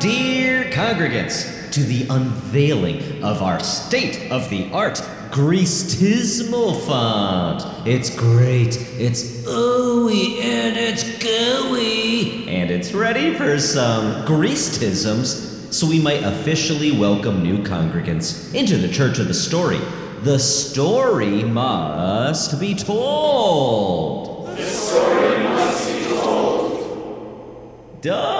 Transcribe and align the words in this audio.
Dear 0.00 0.64
congregants, 0.64 1.72
to 1.72 1.80
the 1.80 2.06
unveiling 2.10 3.22
of 3.22 3.42
our 3.42 3.58
state 3.60 4.30
of 4.30 4.50
the 4.50 4.70
art 4.72 4.96
Greastismal 5.30 6.80
font. 6.86 7.64
It's 7.86 8.14
great, 8.14 8.76
it's 8.98 9.44
ooey, 9.46 10.42
and 10.42 10.76
it's 10.76 11.04
gooey, 11.18 12.48
and 12.48 12.70
it's 12.70 12.92
ready 12.92 13.34
for 13.34 13.58
some 13.58 14.26
Greastisms, 14.26 15.72
so 15.72 15.86
we 15.86 16.00
might 16.00 16.22
officially 16.22 16.92
welcome 16.92 17.42
new 17.42 17.58
congregants 17.62 18.54
into 18.54 18.76
the 18.76 18.88
Church 18.88 19.18
of 19.18 19.28
the 19.28 19.34
Story. 19.34 19.80
The 20.22 20.38
story 20.38 21.42
must 21.42 22.60
be 22.60 22.74
told. 22.74 24.46
The 24.56 24.64
story 24.64 25.38
must 25.44 25.86
be 25.92 26.04
told. 26.04 26.76
Worry, 28.04 28.35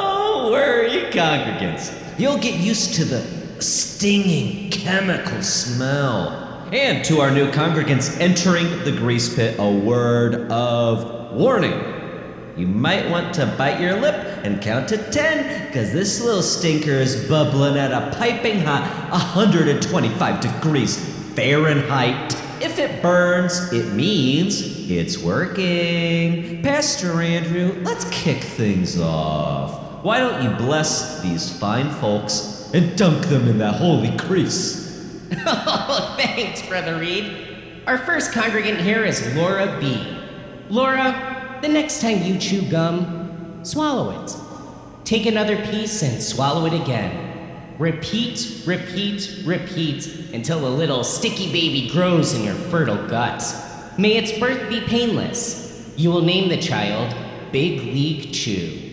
congregants. 1.17 1.93
You'll 2.19 2.39
get 2.39 2.61
used 2.61 2.95
to 2.97 3.05
the 3.05 3.23
stinging 3.61 4.71
chemical 4.71 5.43
smell 5.43 6.69
and 6.73 7.05
to 7.07 7.21
our 7.21 7.31
new 7.31 7.51
congregants 7.51 8.21
entering 8.21 8.69
the 8.85 8.93
grease 8.93 9.35
pit, 9.35 9.57
a 9.59 9.71
word 9.71 10.51
of 10.51 11.33
warning. 11.33 11.95
You 12.57 12.67
might 12.67 13.09
want 13.11 13.35
to 13.35 13.47
bite 13.59 13.81
your 13.81 13.99
lip 14.01 14.15
and 14.45 14.61
count 14.61 14.89
to 14.89 14.99
10, 14.99 15.67
because 15.67 15.93
this 15.93 16.23
little 16.23 16.43
stinker 16.43 16.91
is 16.91 17.29
bubbling 17.29 17.77
at 17.77 17.93
a 17.93 18.15
piping 18.17 18.61
hot 18.61 19.11
125 19.11 20.41
degrees 20.41 20.97
Fahrenheit. 21.35 22.35
If 22.63 22.79
it 22.79 23.03
burns, 23.03 23.73
it 23.73 23.93
means 23.93 24.91
it's 24.91 25.19
working. 25.19 26.63
Pastor 26.63 27.21
Andrew, 27.21 27.79
let's 27.85 28.07
kick 28.11 28.43
things 28.43 28.99
off. 28.99 29.86
Why 30.03 30.19
don't 30.19 30.43
you 30.43 30.51
bless 30.57 31.21
these 31.23 31.59
fine 31.59 31.91
folks 31.91 32.71
and 32.75 32.97
dunk 32.97 33.27
them 33.27 33.49
in 33.49 33.59
that 33.59 33.77
holy 33.77 34.17
crease? 34.17 35.21
Oh, 35.47 36.15
thanks, 36.19 36.67
Brother 36.67 36.99
Reed. 36.99 37.83
Our 37.87 37.99
first 37.99 38.33
congregant 38.33 38.81
here 38.81 39.05
is 39.05 39.35
Laura 39.35 39.79
B. 39.81 40.17
Laura, 40.69 41.59
the 41.63 41.69
next 41.69 42.01
time 42.01 42.23
you 42.23 42.39
chew 42.39 42.63
gum, 42.71 43.61
swallow 43.63 44.23
it. 44.23 44.37
Take 45.05 45.27
another 45.27 45.57
piece 45.67 46.03
and 46.03 46.23
swallow 46.23 46.67
it 46.67 46.73
again. 46.73 47.75
Repeat, 47.79 48.63
repeat, 48.67 49.43
repeat 49.45 50.07
until 50.33 50.67
a 50.67 50.69
little 50.69 51.05
sticky 51.05 51.53
baby 51.53 51.91
grows 51.91 52.35
in 52.35 52.43
your 52.43 52.55
fertile 52.55 53.07
gut. 53.07 53.43
May 53.99 54.17
its 54.17 54.37
birth 54.39 54.69
be 54.69 54.81
painless. 54.81 55.93
You 55.97 56.11
will 56.11 56.23
name 56.23 56.49
the 56.49 56.61
child 56.61 57.15
Big 57.53 57.81
League 57.83 58.33
Chew. 58.33 58.86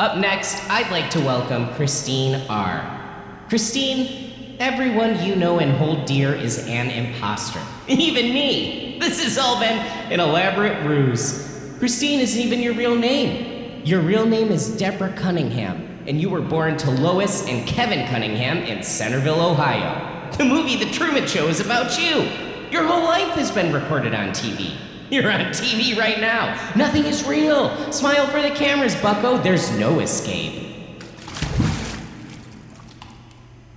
Up 0.00 0.16
next, 0.16 0.66
I'd 0.70 0.90
like 0.90 1.10
to 1.10 1.20
welcome 1.20 1.68
Christine 1.74 2.46
R. 2.48 3.44
Christine, 3.50 4.56
everyone 4.58 5.22
you 5.22 5.36
know 5.36 5.58
and 5.58 5.72
hold 5.72 6.06
dear 6.06 6.34
is 6.34 6.66
an 6.68 6.88
imposter. 6.88 7.60
Even 7.86 8.32
me. 8.32 8.96
This 8.98 9.22
has 9.22 9.36
all 9.36 9.60
been 9.60 9.76
an 10.10 10.18
elaborate 10.18 10.86
ruse. 10.86 11.76
Christine 11.78 12.20
isn't 12.20 12.40
even 12.40 12.60
your 12.60 12.72
real 12.72 12.94
name. 12.94 13.82
Your 13.84 14.00
real 14.00 14.24
name 14.24 14.48
is 14.48 14.74
Deborah 14.74 15.12
Cunningham, 15.12 16.02
and 16.06 16.18
you 16.18 16.30
were 16.30 16.40
born 16.40 16.78
to 16.78 16.90
Lois 16.90 17.46
and 17.46 17.68
Kevin 17.68 18.06
Cunningham 18.08 18.56
in 18.62 18.82
Centerville, 18.82 19.42
Ohio. 19.42 20.30
The 20.38 20.46
movie 20.46 20.82
The 20.82 20.90
Truman 20.92 21.26
Show 21.26 21.48
is 21.48 21.60
about 21.60 21.98
you. 22.00 22.26
Your 22.70 22.86
whole 22.86 23.04
life 23.04 23.34
has 23.34 23.50
been 23.50 23.70
recorded 23.70 24.14
on 24.14 24.30
TV. 24.30 24.78
You're 25.12 25.28
on 25.28 25.40
TV 25.46 25.98
right 25.98 26.20
now. 26.20 26.54
Nothing 26.76 27.04
is 27.04 27.26
real. 27.26 27.92
Smile 27.92 28.28
for 28.28 28.40
the 28.40 28.50
cameras, 28.50 28.94
bucko. 28.94 29.38
There's 29.38 29.76
no 29.76 29.98
escape. 29.98 30.68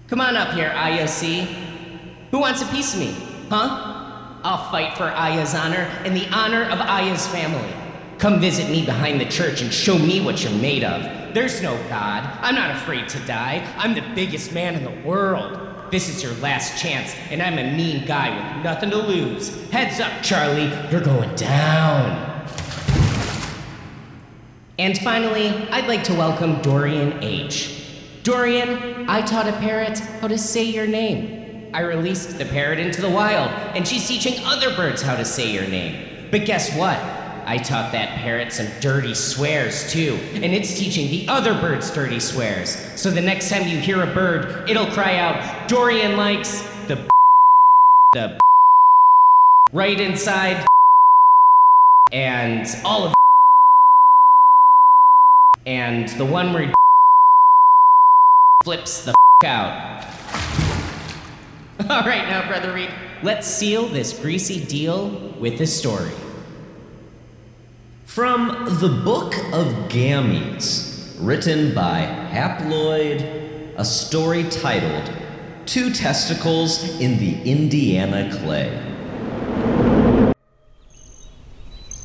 Come 0.07 0.21
on 0.21 0.35
up 0.35 0.53
here, 0.53 0.69
IOC. 0.69 1.47
Who 2.29 2.37
wants 2.37 2.61
a 2.61 2.67
piece 2.67 2.93
of 2.93 2.99
me? 2.99 3.15
Huh? 3.49 4.39
I'll 4.43 4.69
fight 4.69 4.95
for 4.95 5.05
Aya's 5.05 5.55
honor 5.55 5.89
and 6.05 6.15
the 6.15 6.27
honor 6.29 6.65
of 6.65 6.79
Aya's 6.79 7.25
family. 7.25 7.73
Come 8.19 8.39
visit 8.39 8.69
me 8.69 8.85
behind 8.85 9.19
the 9.19 9.25
church 9.25 9.63
and 9.63 9.73
show 9.73 9.97
me 9.97 10.21
what 10.21 10.43
you're 10.43 10.53
made 10.53 10.83
of. 10.83 11.33
There's 11.33 11.63
no 11.63 11.75
God. 11.89 12.29
I'm 12.41 12.53
not 12.53 12.75
afraid 12.75 13.09
to 13.09 13.19
die. 13.21 13.67
I'm 13.77 13.95
the 13.95 14.03
biggest 14.13 14.53
man 14.53 14.75
in 14.75 14.83
the 14.83 15.07
world. 15.07 15.72
This 15.93 16.09
is 16.09 16.23
your 16.23 16.33
last 16.41 16.81
chance, 16.81 17.13
and 17.29 17.39
I'm 17.39 17.59
a 17.59 17.77
mean 17.77 18.03
guy 18.07 18.55
with 18.55 18.63
nothing 18.63 18.89
to 18.89 18.97
lose. 18.97 19.55
Heads 19.69 19.99
up, 19.99 20.23
Charlie. 20.23 20.73
You're 20.89 21.03
going 21.03 21.35
down. 21.35 22.47
And 24.79 24.97
finally, 24.97 25.49
I'd 25.69 25.85
like 25.87 26.03
to 26.05 26.15
welcome 26.15 26.63
Dorian 26.63 27.23
H. 27.23 27.99
Dorian, 28.23 29.07
I 29.07 29.21
taught 29.21 29.47
a 29.47 29.51
parrot 29.51 29.99
how 29.99 30.29
to 30.29 30.37
say 30.39 30.63
your 30.63 30.87
name. 30.87 31.69
I 31.75 31.81
released 31.81 32.39
the 32.39 32.45
parrot 32.45 32.79
into 32.79 32.99
the 32.99 33.11
wild, 33.11 33.51
and 33.75 33.87
she's 33.87 34.07
teaching 34.07 34.43
other 34.45 34.75
birds 34.75 35.03
how 35.03 35.15
to 35.15 35.23
say 35.23 35.53
your 35.53 35.67
name. 35.67 36.27
But 36.31 36.45
guess 36.45 36.75
what? 36.75 36.97
I 37.45 37.57
taught 37.57 37.91
that 37.91 38.09
parrot 38.19 38.53
some 38.53 38.67
dirty 38.79 39.13
swears 39.13 39.91
too, 39.91 40.19
and 40.33 40.45
it's 40.45 40.77
teaching 40.77 41.09
the 41.09 41.27
other 41.27 41.53
birds 41.53 41.91
dirty 41.91 42.19
swears. 42.19 42.77
So 42.95 43.11
the 43.11 43.21
next 43.21 43.49
time 43.49 43.67
you 43.67 43.77
hear 43.77 44.01
a 44.01 44.13
bird, 44.13 44.69
it'll 44.69 44.87
cry 44.87 45.17
out, 45.17 45.67
Dorian 45.67 46.17
likes 46.17 46.61
the 46.87 47.07
the 48.13 48.39
right 49.71 49.99
inside 49.99 50.65
and 52.11 52.67
all 52.85 53.05
of 53.05 53.13
and 55.65 56.09
the 56.09 56.25
one 56.25 56.53
where 56.53 56.71
flips 58.63 59.05
the 59.05 59.13
out. 59.45 60.05
All 61.89 62.03
right, 62.05 62.27
now, 62.29 62.47
Brother 62.47 62.73
Reed, 62.73 62.89
let's 63.23 63.47
seal 63.47 63.87
this 63.87 64.17
greasy 64.17 64.63
deal 64.63 65.09
with 65.39 65.59
a 65.59 65.67
story. 65.67 66.11
From 68.13 68.77
the 68.79 68.89
Book 68.89 69.35
of 69.51 69.89
Gametes, 69.89 71.15
written 71.19 71.73
by 71.73 72.01
Haploid, 72.01 73.73
a 73.75 73.83
story 73.83 74.43
titled 74.49 75.11
Two 75.65 75.91
Testicles 75.91 76.99
in 76.99 77.17
the 77.17 77.41
Indiana 77.41 78.29
Clay. 78.37 78.69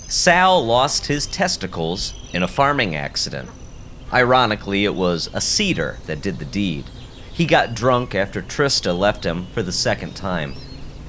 Sal 0.08 0.64
lost 0.64 1.08
his 1.08 1.26
testicles 1.26 2.14
in 2.32 2.42
a 2.42 2.48
farming 2.48 2.97
accident. 2.97 3.50
Ironically, 4.10 4.86
it 4.86 4.94
was 4.94 5.28
a 5.34 5.42
seeder 5.42 5.98
that 6.06 6.22
did 6.22 6.38
the 6.38 6.47
deed. 6.47 6.86
He 7.34 7.44
got 7.44 7.74
drunk 7.74 8.14
after 8.14 8.41
Trista 8.41 8.98
left 8.98 9.26
him 9.26 9.44
for 9.52 9.62
the 9.62 9.72
second 9.72 10.16
time. 10.16 10.54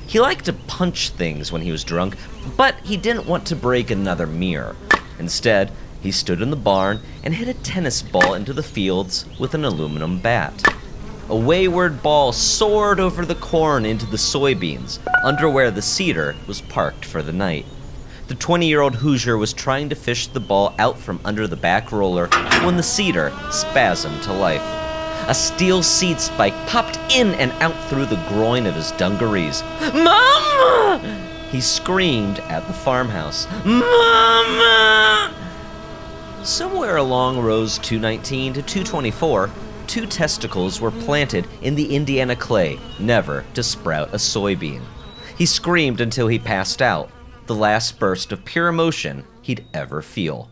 He 0.10 0.20
liked 0.20 0.46
to 0.46 0.54
punch 0.54 1.12
things 1.12 1.52
when 1.52 1.62
he 1.62 1.72
was 1.72 1.84
drunk, 1.84 2.18
but 2.58 2.74
he 2.80 2.98
didn't 2.98 3.28
want 3.28 3.46
to 3.46 3.56
break 3.56 3.92
another 3.92 4.26
mirror. 4.26 4.76
Instead, 5.20 5.72
he 6.02 6.12
stood 6.12 6.42
in 6.42 6.50
the 6.50 6.56
barn 6.56 7.02
and 7.24 7.36
hit 7.36 7.48
a 7.48 7.54
tennis 7.54 8.02
ball 8.02 8.34
into 8.34 8.52
the 8.52 8.64
fields 8.64 9.28
with 9.40 9.54
an 9.54 9.64
aluminum 9.64 10.18
bat. 10.18 10.64
A 11.30 11.36
wayward 11.36 12.02
ball 12.02 12.32
soared 12.32 13.00
over 13.00 13.24
the 13.24 13.36
corn 13.36 13.86
into 13.86 14.08
the 14.08 14.18
soybeans, 14.18 14.98
under 15.24 15.48
where 15.48 15.70
the 15.70 15.84
seeder 15.84 16.36
was 16.48 16.62
parked 16.62 17.06
for 17.06 17.22
the 17.22 17.32
night. 17.32 17.68
The 18.30 18.34
20 18.34 18.68
year 18.68 18.82
old 18.82 18.96
Hoosier 18.96 19.38
was 19.38 19.54
trying 19.54 19.90
to 19.90 19.96
fish 19.96 20.26
the 20.26 20.40
ball 20.40 20.74
out 20.80 20.98
from 20.98 21.20
under 21.24 21.46
the 21.46 21.56
back 21.56 21.92
roller 21.92 22.30
when 22.64 22.78
the 22.78 22.84
seeder 22.84 23.30
spasmed 23.52 24.24
to 24.24 24.34
life. 24.34 24.89
A 25.30 25.36
steel 25.36 25.84
seat 25.84 26.20
spike 26.20 26.56
popped 26.66 26.98
in 27.12 27.36
and 27.36 27.52
out 27.62 27.76
through 27.88 28.08
the 28.08 28.20
groin 28.28 28.66
of 28.66 28.74
his 28.74 28.92
dungarees. 28.94 29.62
Mama! 29.94 31.00
He 31.52 31.62
screamed 31.62 32.40
at 32.50 32.66
the 32.66 32.74
farmhouse. 32.74 33.48
Mama! 33.64 35.32
Somewhere 36.42 36.98
along 36.98 37.40
rows 37.42 37.78
219 37.78 38.54
to 38.54 38.64
224, 38.64 39.52
two 39.86 40.08
testicles 40.08 40.82
were 40.82 40.90
planted 40.90 41.46
in 41.62 41.76
the 41.76 41.96
Indiana 41.96 42.36
clay, 42.36 42.80
never 42.98 43.46
to 43.54 43.62
sprout 43.62 44.10
a 44.10 44.18
soybean. 44.18 44.82
He 45.38 45.46
screamed 45.46 46.02
until 46.02 46.28
he 46.28 46.40
passed 46.40 46.82
out 46.82 47.12
the 47.46 47.54
last 47.54 48.00
burst 48.00 48.32
of 48.32 48.46
pure 48.46 48.68
emotion 48.68 49.24
he'd 49.44 49.64
ever 49.76 50.02
feel. 50.02 50.50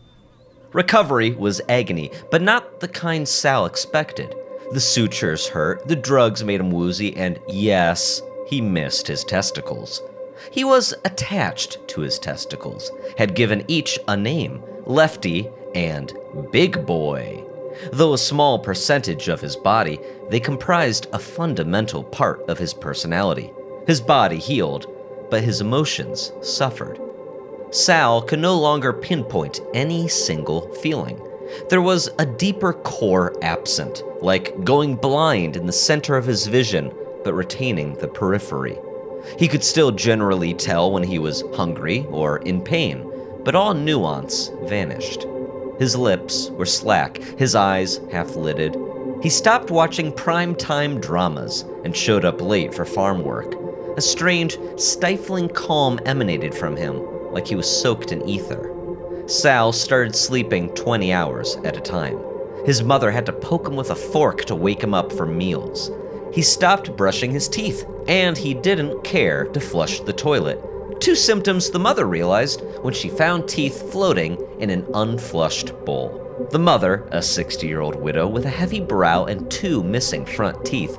Recovery 0.72 1.32
was 1.32 1.60
agony, 1.68 2.12
but 2.30 2.42
not 2.42 2.78
the 2.78 2.86
kind 2.86 3.26
Sal 3.26 3.66
expected. 3.66 4.36
The 4.70 4.80
sutures 4.80 5.48
hurt, 5.48 5.88
the 5.88 5.96
drugs 5.96 6.44
made 6.44 6.60
him 6.60 6.70
woozy, 6.70 7.16
and 7.16 7.38
yes, 7.48 8.20
he 8.46 8.60
missed 8.60 9.06
his 9.06 9.24
testicles. 9.24 10.02
He 10.50 10.62
was 10.62 10.94
attached 11.04 11.86
to 11.88 12.02
his 12.02 12.18
testicles, 12.18 12.90
had 13.16 13.34
given 13.34 13.64
each 13.66 13.98
a 14.08 14.16
name 14.16 14.62
Lefty 14.84 15.48
and 15.74 16.12
Big 16.50 16.84
Boy. 16.86 17.44
Though 17.92 18.12
a 18.12 18.18
small 18.18 18.58
percentage 18.58 19.28
of 19.28 19.40
his 19.40 19.56
body, 19.56 20.00
they 20.28 20.40
comprised 20.40 21.06
a 21.12 21.18
fundamental 21.18 22.04
part 22.04 22.42
of 22.48 22.58
his 22.58 22.74
personality. 22.74 23.52
His 23.86 24.00
body 24.00 24.38
healed, 24.38 24.86
but 25.30 25.44
his 25.44 25.60
emotions 25.60 26.32
suffered. 26.42 27.00
Sal 27.70 28.22
could 28.22 28.38
no 28.38 28.58
longer 28.58 28.92
pinpoint 28.92 29.60
any 29.74 30.08
single 30.08 30.72
feeling. 30.74 31.20
There 31.68 31.82
was 31.82 32.10
a 32.18 32.26
deeper 32.26 32.72
core 32.72 33.34
absent, 33.42 34.02
like 34.20 34.64
going 34.64 34.96
blind 34.96 35.56
in 35.56 35.66
the 35.66 35.72
center 35.72 36.16
of 36.16 36.26
his 36.26 36.46
vision, 36.46 36.92
but 37.24 37.34
retaining 37.34 37.94
the 37.94 38.08
periphery. 38.08 38.78
He 39.38 39.48
could 39.48 39.64
still 39.64 39.90
generally 39.90 40.54
tell 40.54 40.90
when 40.90 41.02
he 41.02 41.18
was 41.18 41.44
hungry 41.54 42.06
or 42.10 42.38
in 42.38 42.62
pain, 42.62 43.10
but 43.44 43.54
all 43.54 43.74
nuance 43.74 44.50
vanished. 44.62 45.26
His 45.78 45.96
lips 45.96 46.50
were 46.50 46.66
slack, 46.66 47.18
his 47.38 47.54
eyes 47.54 48.00
half 48.10 48.34
lidded. 48.34 48.76
He 49.22 49.30
stopped 49.30 49.70
watching 49.70 50.12
prime 50.12 50.54
time 50.54 51.00
dramas 51.00 51.64
and 51.84 51.96
showed 51.96 52.24
up 52.24 52.40
late 52.40 52.74
for 52.74 52.84
farm 52.84 53.24
work. 53.24 53.54
A 53.96 54.00
strange, 54.00 54.58
stifling 54.76 55.48
calm 55.48 55.98
emanated 56.04 56.54
from 56.54 56.76
him, 56.76 57.02
like 57.32 57.46
he 57.46 57.56
was 57.56 57.68
soaked 57.68 58.12
in 58.12 58.28
ether. 58.28 58.74
Sal 59.26 59.72
started 59.72 60.16
sleeping 60.16 60.70
20 60.74 61.12
hours 61.12 61.56
at 61.64 61.76
a 61.76 61.80
time. 61.80 62.18
His 62.64 62.82
mother 62.82 63.10
had 63.10 63.26
to 63.26 63.32
poke 63.32 63.66
him 63.66 63.76
with 63.76 63.90
a 63.90 63.96
fork 63.96 64.44
to 64.46 64.54
wake 64.54 64.82
him 64.82 64.94
up 64.94 65.12
for 65.12 65.26
meals. 65.26 65.90
He 66.32 66.42
stopped 66.42 66.96
brushing 66.96 67.30
his 67.30 67.48
teeth, 67.48 67.86
and 68.06 68.36
he 68.36 68.54
didn't 68.54 69.04
care 69.04 69.44
to 69.46 69.60
flush 69.60 70.00
the 70.00 70.12
toilet. 70.12 70.62
Two 71.00 71.14
symptoms 71.14 71.70
the 71.70 71.78
mother 71.78 72.06
realized 72.06 72.62
when 72.82 72.92
she 72.92 73.08
found 73.08 73.48
teeth 73.48 73.90
floating 73.92 74.38
in 74.58 74.70
an 74.70 74.86
unflushed 74.94 75.72
bowl. 75.84 76.24
The 76.50 76.58
mother, 76.58 77.08
a 77.10 77.22
60 77.22 77.66
year 77.66 77.80
old 77.80 77.96
widow 77.96 78.26
with 78.26 78.44
a 78.44 78.50
heavy 78.50 78.80
brow 78.80 79.24
and 79.24 79.50
two 79.50 79.82
missing 79.82 80.26
front 80.26 80.64
teeth, 80.64 80.98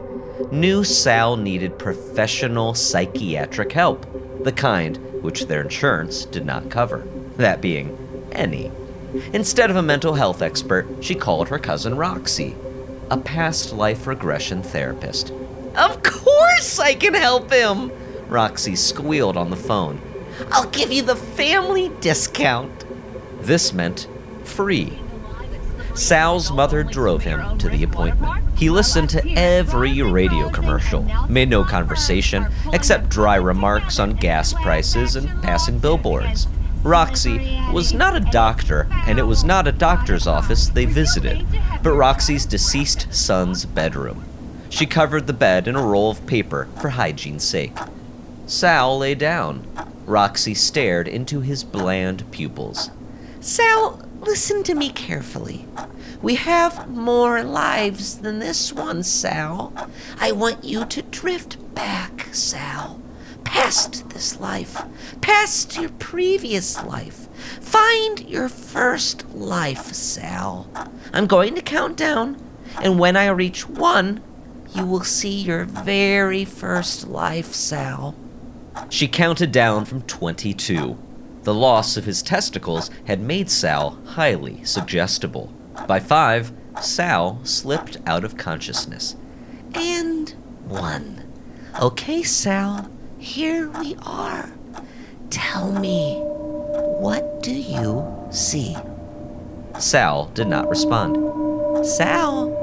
knew 0.51 0.83
Sal 0.83 1.37
needed 1.37 1.77
professional 1.77 2.73
psychiatric 2.73 3.71
help, 3.71 4.05
the 4.43 4.51
kind 4.51 4.97
which 5.21 5.47
their 5.47 5.61
insurance 5.61 6.25
did 6.25 6.45
not 6.45 6.69
cover, 6.69 7.05
that 7.37 7.61
being 7.61 7.97
any. 8.31 8.71
Instead 9.33 9.69
of 9.69 9.75
a 9.75 9.81
mental 9.81 10.13
health 10.13 10.41
expert, 10.41 10.87
she 11.01 11.15
called 11.15 11.49
her 11.49 11.59
cousin 11.59 11.95
Roxy, 11.95 12.55
a 13.09 13.17
past 13.17 13.73
life 13.73 14.07
regression 14.07 14.61
therapist. 14.61 15.31
Of 15.75 16.03
course 16.03 16.79
I 16.79 16.93
can 16.95 17.13
help 17.13 17.51
him! 17.51 17.91
Roxy 18.27 18.75
squealed 18.75 19.37
on 19.37 19.49
the 19.49 19.55
phone. 19.55 20.01
I'll 20.51 20.69
give 20.69 20.91
you 20.91 21.01
the 21.01 21.15
family 21.15 21.91
discount. 21.99 22.85
This 23.41 23.73
meant 23.73 24.07
free. 24.43 24.99
Sal's 25.95 26.51
mother 26.51 26.83
drove 26.83 27.23
him 27.23 27.57
to 27.57 27.67
the 27.69 27.83
appointment. 27.83 28.43
He 28.57 28.69
listened 28.69 29.09
to 29.11 29.27
every 29.31 30.01
radio 30.01 30.49
commercial, 30.49 31.03
made 31.27 31.49
no 31.49 31.63
conversation 31.63 32.45
except 32.71 33.09
dry 33.09 33.35
remarks 33.35 33.99
on 33.99 34.13
gas 34.13 34.53
prices 34.53 35.15
and 35.15 35.29
passing 35.41 35.79
billboards. 35.79 36.47
Roxy 36.83 37.59
was 37.73 37.93
not 37.93 38.15
a 38.15 38.21
doctor, 38.21 38.87
and 39.05 39.19
it 39.19 39.27
was 39.27 39.43
not 39.43 39.67
a 39.67 39.71
doctor's 39.71 40.27
office 40.27 40.69
they 40.69 40.85
visited, 40.85 41.45
but 41.83 41.93
Roxy's 41.93 42.45
deceased 42.45 43.13
son's 43.13 43.65
bedroom. 43.65 44.23
She 44.69 44.85
covered 44.85 45.27
the 45.27 45.33
bed 45.33 45.67
in 45.67 45.75
a 45.75 45.83
roll 45.83 46.11
of 46.11 46.25
paper 46.25 46.69
for 46.79 46.89
hygiene's 46.89 47.43
sake. 47.43 47.77
Sal 48.45 48.97
lay 48.97 49.13
down. 49.13 49.67
Roxy 50.05 50.53
stared 50.53 51.07
into 51.07 51.41
his 51.41 51.63
bland 51.63 52.29
pupils. 52.31 52.91
Sal, 53.41 54.01
listen 54.21 54.63
to 54.63 54.73
me 54.73 54.89
carefully. 54.89 55.65
We 56.21 56.35
have 56.35 56.89
more 56.89 57.43
lives 57.43 58.19
than 58.19 58.39
this 58.39 58.71
one, 58.71 59.03
Sal. 59.03 59.73
I 60.19 60.31
want 60.31 60.63
you 60.63 60.85
to 60.85 61.01
drift 61.01 61.57
back, 61.75 62.27
Sal. 62.33 63.01
Past 63.49 64.09
this 64.09 64.39
life, 64.39 64.83
past 65.21 65.75
your 65.75 65.89
previous 65.89 66.83
life. 66.83 67.27
Find 67.59 68.19
your 68.21 68.47
first 68.47 69.27
life, 69.33 69.91
Sal. 69.93 70.69
I'm 71.13 71.25
going 71.25 71.55
to 71.55 71.61
count 71.61 71.97
down, 71.97 72.37
and 72.79 72.99
when 72.99 73.17
I 73.17 73.27
reach 73.29 73.67
one, 73.67 74.21
you 74.75 74.85
will 74.85 75.03
see 75.03 75.41
your 75.41 75.65
very 75.65 76.45
first 76.45 77.07
life, 77.07 77.53
Sal. 77.53 78.13
She 78.87 79.07
counted 79.07 79.51
down 79.51 79.85
from 79.85 80.03
22. 80.03 80.97
The 81.41 81.53
loss 81.53 81.97
of 81.97 82.05
his 82.05 82.21
testicles 82.21 82.91
had 83.05 83.19
made 83.19 83.49
Sal 83.49 83.97
highly 84.05 84.63
suggestible. 84.63 85.51
By 85.87 85.99
five, 85.99 86.51
Sal 86.81 87.39
slipped 87.43 87.97
out 88.05 88.23
of 88.23 88.37
consciousness. 88.37 89.15
And 89.73 90.29
one. 90.65 91.25
Okay, 91.81 92.21
Sal, 92.21 92.89
here 93.19 93.69
we 93.69 93.95
are. 94.03 94.49
Tell 95.29 95.71
me, 95.71 96.19
what 96.19 97.43
do 97.43 97.51
you 97.51 98.07
see? 98.31 98.75
Sal 99.77 100.25
did 100.33 100.47
not 100.47 100.69
respond. 100.69 101.85
Sal? 101.85 102.55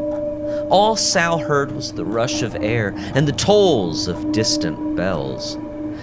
All 0.70 0.96
Sal 0.96 1.38
heard 1.38 1.72
was 1.72 1.92
the 1.92 2.04
rush 2.04 2.42
of 2.42 2.56
air 2.56 2.92
and 3.14 3.28
the 3.28 3.32
tolls 3.32 4.08
of 4.08 4.32
distant 4.32 4.96
bells. 4.96 5.56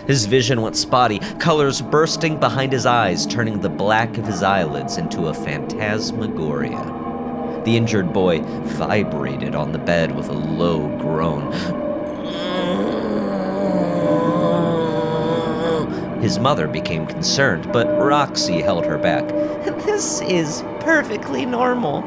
His 0.07 0.25
vision 0.25 0.61
went 0.61 0.77
spotty, 0.77 1.19
colors 1.39 1.81
bursting 1.81 2.39
behind 2.39 2.73
his 2.73 2.85
eyes, 2.85 3.25
turning 3.25 3.59
the 3.59 3.69
black 3.69 4.17
of 4.17 4.25
his 4.25 4.43
eyelids 4.43 4.97
into 4.97 5.27
a 5.27 5.33
phantasmagoria. 5.33 7.61
The 7.65 7.77
injured 7.77 8.13
boy 8.13 8.41
vibrated 8.41 9.55
on 9.55 9.71
the 9.71 9.79
bed 9.79 10.15
with 10.15 10.29
a 10.29 10.33
low 10.33 10.87
groan. 10.97 11.51
His 16.23 16.39
mother 16.39 16.69
became 16.69 17.05
concerned, 17.05 17.69
but 17.73 17.85
Roxy 17.99 18.61
held 18.61 18.85
her 18.85 18.97
back. 18.97 19.25
This 19.85 20.21
is 20.21 20.63
perfectly 20.79 21.45
normal. 21.45 22.01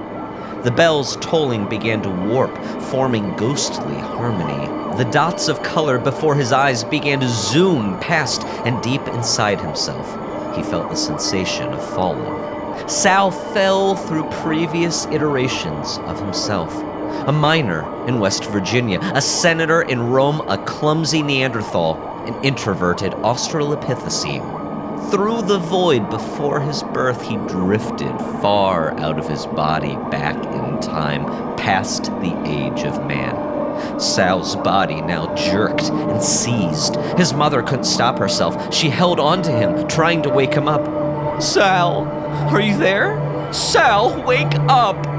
The 0.62 0.70
bells 0.70 1.16
tolling 1.16 1.68
began 1.68 2.00
to 2.00 2.08
warp, 2.08 2.56
forming 2.84 3.36
ghostly 3.36 3.94
harmony. 3.94 4.66
The 4.96 5.10
dots 5.10 5.48
of 5.48 5.62
color 5.62 5.98
before 5.98 6.34
his 6.34 6.50
eyes 6.50 6.82
began 6.82 7.20
to 7.20 7.28
zoom 7.28 8.00
past, 8.00 8.42
and 8.64 8.82
deep 8.82 9.06
inside 9.08 9.60
himself, 9.60 10.06
he 10.56 10.62
felt 10.62 10.88
the 10.88 10.96
sensation 10.96 11.74
of 11.74 11.94
falling. 11.94 12.88
Sal 12.88 13.30
fell 13.30 13.96
through 13.96 14.30
previous 14.42 15.04
iterations 15.06 15.98
of 15.98 16.18
himself. 16.18 16.74
A 17.28 17.32
miner 17.32 17.84
in 18.08 18.18
West 18.18 18.46
Virginia, 18.46 18.98
a 19.14 19.20
senator 19.20 19.82
in 19.82 20.08
Rome, 20.08 20.40
a 20.48 20.56
clumsy 20.56 21.22
Neanderthal, 21.22 22.15
an 22.28 22.44
introverted 22.44 23.12
Australopithecine. 23.12 25.10
Through 25.10 25.42
the 25.42 25.58
void 25.58 26.10
before 26.10 26.60
his 26.60 26.82
birth, 26.82 27.22
he 27.22 27.36
drifted 27.36 28.18
far 28.40 28.98
out 28.98 29.18
of 29.18 29.28
his 29.28 29.46
body 29.46 29.94
back 30.10 30.36
in 30.36 30.80
time, 30.80 31.56
past 31.56 32.06
the 32.06 32.34
age 32.44 32.84
of 32.84 33.06
man. 33.06 34.00
Sal's 34.00 34.56
body 34.56 35.00
now 35.02 35.34
jerked 35.34 35.84
and 35.84 36.22
seized. 36.22 36.96
His 37.18 37.32
mother 37.32 37.62
couldn't 37.62 37.84
stop 37.84 38.18
herself. 38.18 38.74
She 38.74 38.88
held 38.88 39.20
on 39.20 39.42
to 39.42 39.52
him, 39.52 39.86
trying 39.86 40.22
to 40.22 40.30
wake 40.30 40.54
him 40.54 40.66
up. 40.66 41.42
Sal, 41.42 42.06
are 42.50 42.60
you 42.60 42.76
there? 42.76 43.52
Sal, 43.52 44.22
wake 44.22 44.54
up! 44.68 45.15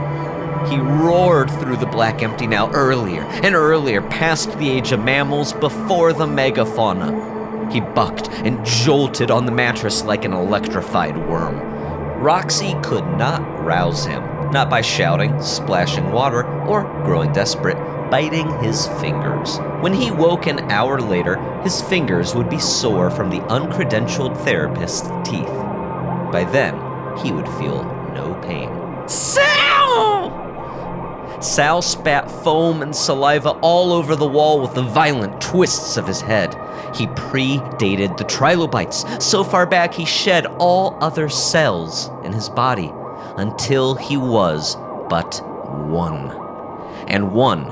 He 0.69 0.77
roared 0.77 1.49
through 1.49 1.77
the 1.77 1.85
black 1.85 2.21
empty 2.21 2.45
now 2.45 2.69
earlier 2.71 3.21
and 3.21 3.55
earlier, 3.55 4.01
past 4.01 4.57
the 4.57 4.69
age 4.69 4.91
of 4.91 5.03
mammals, 5.03 5.53
before 5.53 6.13
the 6.13 6.25
megafauna. 6.25 7.71
He 7.71 7.79
bucked 7.79 8.29
and 8.29 8.65
jolted 8.65 9.31
on 9.31 9.45
the 9.45 9.51
mattress 9.51 10.03
like 10.03 10.25
an 10.25 10.33
electrified 10.33 11.17
worm. 11.29 11.59
Roxy 12.21 12.75
could 12.83 13.05
not 13.17 13.41
rouse 13.63 14.05
him, 14.05 14.23
not 14.51 14.69
by 14.69 14.81
shouting, 14.81 15.41
splashing 15.41 16.11
water, 16.11 16.45
or 16.65 16.83
growing 17.03 17.31
desperate, 17.31 17.77
biting 18.09 18.49
his 18.59 18.87
fingers. 18.99 19.59
When 19.81 19.93
he 19.93 20.11
woke 20.11 20.47
an 20.47 20.71
hour 20.71 20.99
later, 20.99 21.37
his 21.61 21.81
fingers 21.81 22.33
would 22.35 22.49
be 22.49 22.59
sore 22.59 23.09
from 23.11 23.29
the 23.29 23.39
uncredentialed 23.41 24.37
therapist's 24.43 25.09
teeth. 25.23 25.45
By 26.31 26.47
then, 26.51 26.75
he 27.17 27.31
would 27.31 27.47
feel 27.49 27.83
no 28.13 28.33
pain. 28.43 28.69
Sal! 29.07 29.66
Sal 31.39 31.81
spat 31.81 32.31
foam 32.43 32.81
and 32.81 32.95
saliva 32.95 33.51
all 33.61 33.93
over 33.93 34.15
the 34.15 34.25
wall 34.25 34.61
with 34.61 34.73
the 34.73 34.81
violent 34.81 35.39
twists 35.39 35.97
of 35.97 36.07
his 36.07 36.21
head. 36.21 36.53
He 36.95 37.07
predated 37.07 38.17
the 38.17 38.23
trilobites. 38.23 39.05
So 39.23 39.43
far 39.43 39.65
back, 39.65 39.93
he 39.93 40.05
shed 40.05 40.45
all 40.57 40.97
other 40.99 41.29
cells 41.29 42.09
in 42.23 42.33
his 42.33 42.49
body 42.49 42.91
until 43.37 43.95
he 43.95 44.17
was 44.17 44.75
but 45.09 45.41
one. 45.87 46.31
And 47.07 47.31
one 47.31 47.67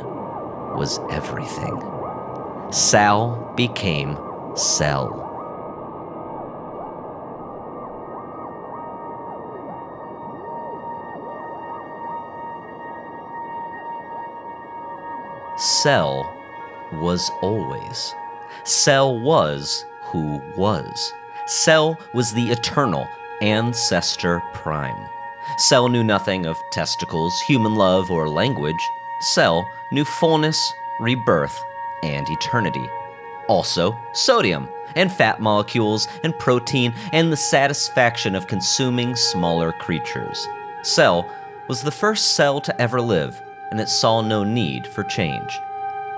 was 0.77 0.99
everything. 1.09 1.81
Sal 2.71 3.53
became 3.55 4.17
Cell. 4.55 5.24
Cell 15.65 16.31
was 16.93 17.31
always. 17.41 18.13
Cell 18.65 19.19
was 19.19 19.83
who 20.03 20.39
was. 20.55 21.11
Cell 21.47 21.97
was 22.13 22.31
the 22.31 22.51
eternal 22.51 23.07
ancestor 23.41 24.43
prime. 24.53 25.09
Cell 25.57 25.89
knew 25.89 26.03
nothing 26.03 26.45
of 26.45 26.61
testicles, 26.71 27.41
human 27.41 27.73
love, 27.73 28.11
or 28.11 28.29
language. 28.29 28.77
Cell 29.21 29.67
knew 29.91 30.05
fullness, 30.05 30.71
rebirth, 30.99 31.59
and 32.03 32.29
eternity. 32.29 32.87
Also, 33.47 33.97
sodium, 34.13 34.69
and 34.95 35.11
fat 35.11 35.41
molecules, 35.41 36.07
and 36.23 36.37
protein, 36.37 36.93
and 37.11 37.31
the 37.31 37.37
satisfaction 37.37 38.35
of 38.35 38.45
consuming 38.45 39.15
smaller 39.15 39.71
creatures. 39.71 40.47
Cell 40.83 41.27
was 41.67 41.81
the 41.81 41.89
first 41.89 42.33
cell 42.33 42.61
to 42.61 42.79
ever 42.79 43.01
live, 43.01 43.41
and 43.71 43.79
it 43.79 43.89
saw 43.89 44.21
no 44.21 44.43
need 44.43 44.87
for 44.87 45.03
change. 45.03 45.59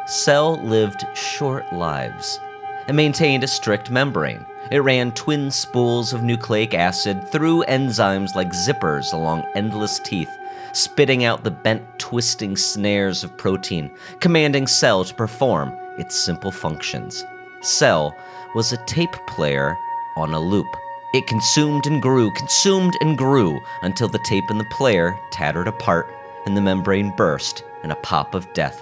Cell 0.06 0.58
lived 0.64 1.06
short 1.16 1.72
lives 1.74 2.40
and 2.88 2.96
maintained 2.96 3.44
a 3.44 3.48
strict 3.48 3.92
membrane. 3.92 4.46
It 4.72 4.80
ran 4.80 5.12
twin 5.12 5.52
spools 5.52 6.14
of 6.14 6.24
nucleic 6.24 6.74
acid 6.74 7.30
through 7.30 7.66
enzymes 7.66 8.36
like 8.36 8.50
zippers 8.50 9.14
along 9.14 9.46
endless 9.56 10.00
teeth, 10.00 10.30
spitting 10.74 11.24
out 11.24 11.44
the 11.44 11.52
bent, 11.52 11.84
twisting 12.00 12.56
snares 12.56 13.24
of 13.24 13.38
protein, 13.38 13.92
commanding 14.20 14.68
Cell 14.68 15.04
to 15.04 15.14
perform 15.14 15.74
its 15.98 16.16
simple 16.16 16.52
functions. 16.52 17.26
Cell 17.62 18.16
was 18.56 18.72
a 18.72 18.86
tape 18.86 19.16
player 19.28 19.78
on 20.16 20.34
a 20.34 20.40
loop. 20.40 20.68
It 21.14 21.28
consumed 21.28 21.88
and 21.88 22.02
grew, 22.02 22.32
consumed 22.32 22.96
and 23.02 23.18
grew, 23.18 23.60
until 23.82 24.08
the 24.08 24.20
tape 24.20 24.50
in 24.50 24.58
the 24.58 24.66
player 24.66 25.18
tattered 25.32 25.68
apart 25.68 26.14
and 26.48 26.56
the 26.56 26.62
membrane 26.62 27.12
burst 27.18 27.62
in 27.84 27.92
a 27.92 27.96
pop 27.98 28.34
of 28.34 28.52
death. 28.54 28.82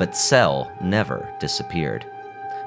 But 0.00 0.16
Cell 0.16 0.72
never 0.80 1.32
disappeared. 1.38 2.04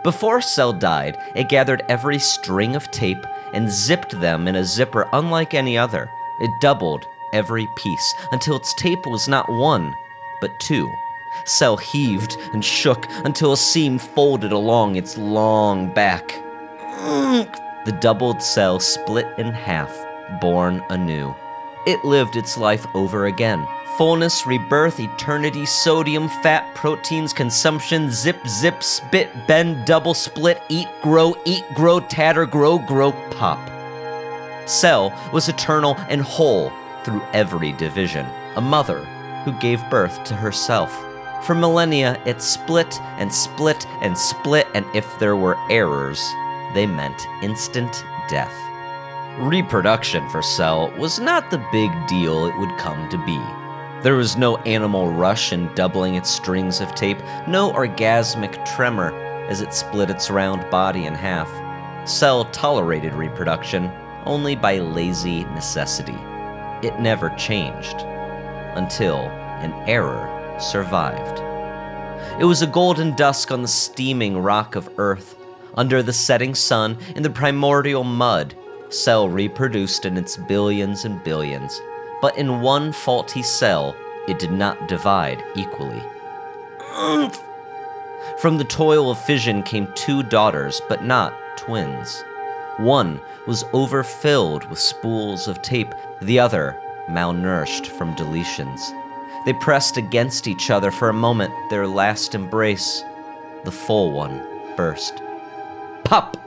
Before 0.06 0.39
Cell 0.39 0.72
died, 0.72 1.18
it 1.36 1.50
gathered 1.50 1.84
every 1.89 2.18
string 2.18 2.77
of 2.77 2.89
tape 2.92 3.25
and 3.54 3.70
zipped 3.70 4.18
them 4.22 4.48
in 4.48 4.56
a 4.56 4.63
zipper 4.63 5.10
unlike 5.12 5.54
any 5.54 5.77
other. 5.77 6.10
It 6.39 6.62
doubled 6.62 7.06
every 7.34 7.68
piece 7.75 8.15
until 8.32 8.56
its 8.56 8.74
tape 8.75 9.06
was 9.06 9.27
not 9.27 9.50
one, 9.50 9.94
but 10.39 10.58
two. 10.62 10.89
Cell 11.44 11.75
heaved 11.75 12.38
and 12.54 12.63
shook 12.63 13.06
until 13.25 13.51
a 13.51 13.58
seam 13.58 13.98
folded 13.98 14.54
along 14.54 14.96
its 14.96 15.18
long 15.18 15.94
back. 15.94 16.30
The 17.84 17.98
doubled 18.00 18.42
cell 18.42 18.80
split 18.80 19.27
in 19.38 19.51
half, 19.51 19.94
born 20.39 20.82
anew. 20.89 21.36
It 21.86 22.04
lived 22.04 22.36
its 22.36 22.58
life 22.58 22.88
over 22.96 23.25
again. 23.25 23.68
Fullness, 23.98 24.46
rebirth, 24.46 25.00
eternity, 25.00 25.65
sodium, 25.65 26.27
fat, 26.27 26.74
proteins, 26.75 27.32
consumption, 27.32 28.12
zip, 28.12 28.46
zip, 28.48 28.84
spit, 28.84 29.48
bend, 29.48 29.86
double 29.86 30.13
split, 30.13 30.62
eat, 30.68 30.88
grow, 31.01 31.36
eat, 31.46 31.63
grow, 31.74 32.00
tatter, 32.00 32.46
grow, 32.46 32.80
grow, 32.80 33.12
pop. 33.32 33.60
Cell 34.68 35.13
was 35.32 35.48
eternal 35.48 35.96
and 36.10 36.22
whole 36.22 36.72
through 37.04 37.22
every 37.34 37.72
division, 37.74 38.25
a 38.56 38.62
mother 38.62 39.06
who 39.46 39.51
gave 39.54 39.89
birth 39.89 40.24
to 40.25 40.34
herself. 40.34 40.92
For 41.46 41.54
millennia, 41.54 42.20
it 42.25 42.42
split 42.42 43.00
and 43.18 43.32
split 43.32 43.86
and 44.01 44.18
split, 44.18 44.68
and 44.74 44.86
if 44.96 45.20
there 45.20 45.36
were 45.36 45.58
errors, 45.70 46.20
they 46.74 46.88
meant 46.88 47.27
instant 47.44 48.04
death. 48.27 48.54
Reproduction 49.39 50.30
for 50.30 50.42
Cell 50.42 50.94
was 50.98 51.20
not 51.20 51.51
the 51.51 51.63
big 51.70 51.92
deal 52.08 52.46
it 52.46 52.58
would 52.58 52.77
come 52.77 53.10
to 53.10 53.18
be. 53.25 53.38
There 54.01 54.15
was 54.15 54.38
no 54.38 54.56
animal 54.60 55.12
rush 55.12 55.51
in 55.51 55.74
doubling 55.75 56.15
its 56.15 56.30
strings 56.30 56.80
of 56.80 56.96
tape, 56.96 57.18
no 57.46 57.74
orgasmic 57.74 58.63
tremor 58.65 59.13
as 59.50 59.60
it 59.60 59.74
split 59.74 60.10
its 60.10 60.30
round 60.30 60.70
body 60.72 61.06
in 61.06 61.13
half. 61.13 61.50
Cell 62.08 62.46
tolerated 62.46 63.13
reproduction 63.13 63.92
only 64.25 64.56
by 64.56 64.77
lazy 64.77 65.44
necessity. 65.44 66.18
It 66.82 67.01
never 67.01 67.30
changed 67.32 67.98
until 68.77 69.18
an 69.18 69.74
error 69.86 70.58
survived. 70.62 71.42
It 72.39 72.46
was 72.46 72.62
a 72.62 72.68
golden 72.68 73.13
dusk 73.18 73.51
on 73.51 73.62
the 73.62 73.68
steaming 73.68 74.38
rock 74.38 74.77
of 74.77 74.89
Earth. 74.98 75.36
Under 75.74 76.01
the 76.01 76.13
setting 76.13 76.56
sun, 76.56 76.98
in 77.18 77.24
the 77.24 77.30
primordial 77.30 78.06
mud, 78.06 78.56
Cell 78.89 79.30
reproduced 79.30 80.06
in 80.06 80.18
its 80.18 80.38
billions 80.38 81.06
and 81.06 81.24
billions. 81.24 81.82
But 82.22 82.38
in 82.38 82.62
one 82.62 82.92
faulty 82.92 83.44
cell, 83.44 83.96
it 84.27 84.39
did 84.39 84.51
not 84.51 84.88
divide 84.88 85.44
equally. 85.56 86.01
From 88.39 88.58
the 88.58 88.63
toil 88.63 89.12
of 89.12 89.20
fission 89.20 89.63
came 89.63 89.88
two 89.96 90.24
daughters, 90.24 90.82
but 90.88 91.04
not 91.04 91.34
twins. 91.58 92.24
One 92.77 93.20
was 93.48 93.63
overfilled 93.74 94.70
with 94.70 94.80
spools 94.80 95.48
of 95.48 95.62
tape, 95.62 95.94
the 96.22 96.39
other 96.39 96.80
malnourished 97.10 97.88
from 97.88 98.15
deletions. 98.15 98.92
They 99.46 99.54
pressed 99.54 99.98
against 99.98 100.48
each 100.48 100.70
other 100.70 100.92
for 100.92 101.10
a 101.10 101.13
moment, 101.13 101.54
their 101.70 101.88
last 101.88 102.34
embrace. 102.34 103.04
The 103.63 103.72
full 103.72 104.12
one 104.12 104.42
burst. 104.75 105.22
Pop! 106.04 106.38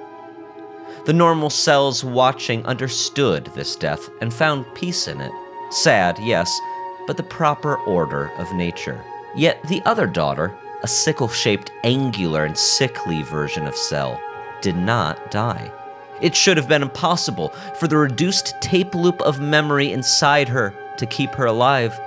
The 1.04 1.12
normal 1.12 1.50
cells 1.50 2.04
watching 2.04 2.64
understood 2.66 3.46
this 3.54 3.76
death 3.76 4.08
and 4.20 4.32
found 4.32 4.72
peace 4.74 5.08
in 5.08 5.20
it. 5.20 5.32
Sad, 5.70 6.18
yes, 6.18 6.58
but 7.06 7.16
the 7.16 7.22
proper 7.22 7.76
order 7.76 8.30
of 8.38 8.52
nature. 8.52 9.02
Yet 9.36 9.62
the 9.64 9.82
other 9.84 10.06
daughter, 10.06 10.56
a 10.82 10.88
sickle 10.88 11.28
shaped, 11.28 11.72
angular, 11.84 12.44
and 12.44 12.56
sickly 12.56 13.22
version 13.22 13.66
of 13.66 13.76
Cell, 13.76 14.20
did 14.60 14.76
not 14.76 15.30
die. 15.30 15.72
It 16.20 16.34
should 16.34 16.56
have 16.56 16.68
been 16.68 16.82
impossible 16.82 17.50
for 17.78 17.88
the 17.88 17.96
reduced 17.96 18.54
tape 18.60 18.94
loop 18.94 19.20
of 19.22 19.40
memory 19.40 19.92
inside 19.92 20.48
her 20.48 20.74
to 20.96 21.06
keep 21.06 21.34
her 21.34 21.46
alive 21.46 21.98